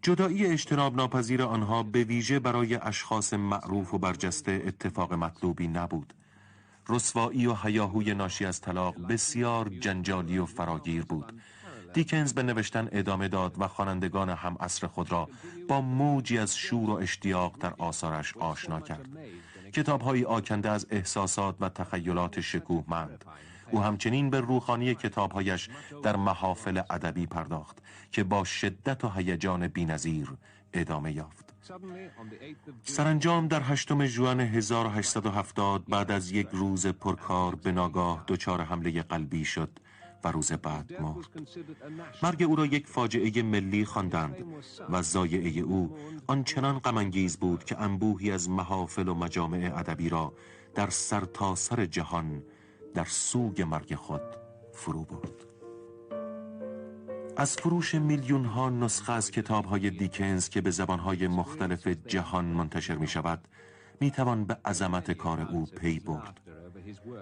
جدایی 0.01 0.45
اجتناب 0.45 0.95
ناپذیر 0.95 1.43
آنها 1.43 1.83
به 1.83 2.03
ویژه 2.03 2.39
برای 2.39 2.75
اشخاص 2.75 3.33
معروف 3.33 3.93
و 3.93 3.97
برجسته 3.97 4.63
اتفاق 4.67 5.13
مطلوبی 5.13 5.67
نبود. 5.67 6.13
رسوایی 6.89 7.47
و 7.47 7.53
حیاهوی 7.53 8.13
ناشی 8.13 8.45
از 8.45 8.61
طلاق 8.61 9.07
بسیار 9.07 9.69
جنجالی 9.69 10.37
و 10.37 10.45
فراگیر 10.45 11.05
بود. 11.05 11.41
دیکنز 11.93 12.33
به 12.33 12.43
نوشتن 12.43 12.89
ادامه 12.91 13.27
داد 13.27 13.55
و 13.61 13.67
خوانندگان 13.67 14.29
هم 14.29 14.57
اصر 14.59 14.87
خود 14.87 15.11
را 15.11 15.29
با 15.67 15.81
موجی 15.81 16.37
از 16.37 16.57
شور 16.57 16.89
و 16.89 16.93
اشتیاق 16.93 17.57
در 17.59 17.73
آثارش 17.77 18.37
آشنا 18.37 18.81
کرد. 18.81 19.09
کتابهایی 19.75 20.25
آکنده 20.25 20.69
از 20.69 20.87
احساسات 20.89 21.55
و 21.59 21.69
تخیلات 21.69 22.41
شکوهمند. 22.41 23.25
او 23.71 23.81
همچنین 23.81 24.29
به 24.29 24.39
روخانی 24.39 24.95
کتابهایش 24.95 25.69
در 26.03 26.15
محافل 26.15 26.81
ادبی 26.89 27.25
پرداخت 27.25 27.77
که 28.11 28.23
با 28.23 28.43
شدت 28.43 29.03
و 29.03 29.09
هیجان 29.09 29.67
بینظیر 29.67 30.27
ادامه 30.73 31.11
یافت. 31.11 31.53
سرانجام 32.83 33.47
در 33.47 33.61
هشتم 33.63 34.05
جوان 34.05 34.39
1870 34.39 35.85
بعد 35.85 36.11
از 36.11 36.31
یک 36.31 36.47
روز 36.51 36.87
پرکار 36.87 37.55
به 37.55 37.71
ناگاه 37.71 38.23
دچار 38.27 38.61
حمله 38.61 39.01
قلبی 39.01 39.45
شد. 39.45 39.79
و 40.25 40.27
روز 40.27 40.51
بعد 40.51 41.01
مرد. 41.01 41.49
مرگ 42.23 42.43
او 42.43 42.55
را 42.55 42.65
یک 42.65 42.87
فاجعه 42.87 43.43
ملی 43.43 43.85
خواندند 43.85 44.35
و 44.89 45.01
زایعه 45.01 45.61
او 45.61 45.95
آنچنان 46.27 46.79
غمانگیز 46.79 47.37
بود 47.37 47.63
که 47.63 47.81
انبوهی 47.81 48.31
از 48.31 48.49
محافل 48.49 49.07
و 49.07 49.13
مجامع 49.13 49.71
ادبی 49.75 50.09
را 50.09 50.33
در 50.75 50.89
سرتاسر 50.89 51.75
سر 51.75 51.85
جهان 51.85 52.43
در 52.93 53.05
سوگ 53.05 53.61
مرگ 53.61 53.95
خود 53.95 54.21
فرو 54.73 55.03
برد. 55.03 55.45
از 57.37 57.55
فروش 57.55 57.95
میلیون 57.95 58.45
ها 58.45 58.69
نسخه 58.69 59.13
از 59.13 59.31
کتاب 59.31 59.65
های 59.65 59.89
دیکنز 59.89 60.49
که 60.49 60.61
به 60.61 60.71
زبان 60.71 60.99
های 60.99 61.27
مختلف 61.27 61.87
جهان 61.87 62.45
منتشر 62.45 62.95
می 62.95 63.07
شود 63.07 63.47
می 63.99 64.11
توان 64.11 64.45
به 64.45 64.57
عظمت 64.65 65.11
کار 65.11 65.41
او 65.41 65.65
پی 65.65 65.99
برد. 65.99 66.41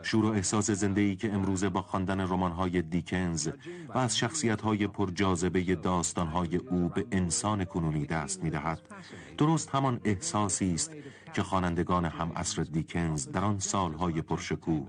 شور 0.04 0.26
و 0.26 0.28
احساس 0.28 0.72
زندگی 0.72 1.16
که 1.16 1.34
امروزه 1.34 1.70
با 1.70 1.82
خواندن 1.82 2.20
رمان‌های 2.20 2.82
دیکنز 2.82 3.50
و 3.90 3.98
از 3.98 4.18
شخصیت‌های 4.18 4.88
پرجاذبه 4.88 5.76
داستان‌های 5.76 6.56
او 6.56 6.90
به 6.90 7.06
انسان 7.12 7.66
کنونی 7.66 8.06
دست 8.06 8.44
می‌دهد 8.44 8.82
درست 9.38 9.70
همان 9.70 10.00
احساسی 10.04 10.74
است 10.74 10.92
که 11.34 11.44
خوانندگان 11.44 12.06
هم 12.06 12.32
عصر 12.36 12.64
دیکنز 12.64 13.28
در 13.28 13.44
آن 13.44 13.60
سالهای 13.60 14.22
پرشکوه 14.22 14.88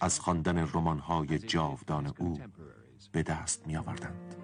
از 0.00 0.20
خواندن 0.20 0.58
رمان‌های 0.58 1.38
جاودان 1.38 2.12
او 2.18 2.40
به 3.12 3.22
دست 3.22 3.66
می 3.66 3.76
آوردند. 3.76 4.43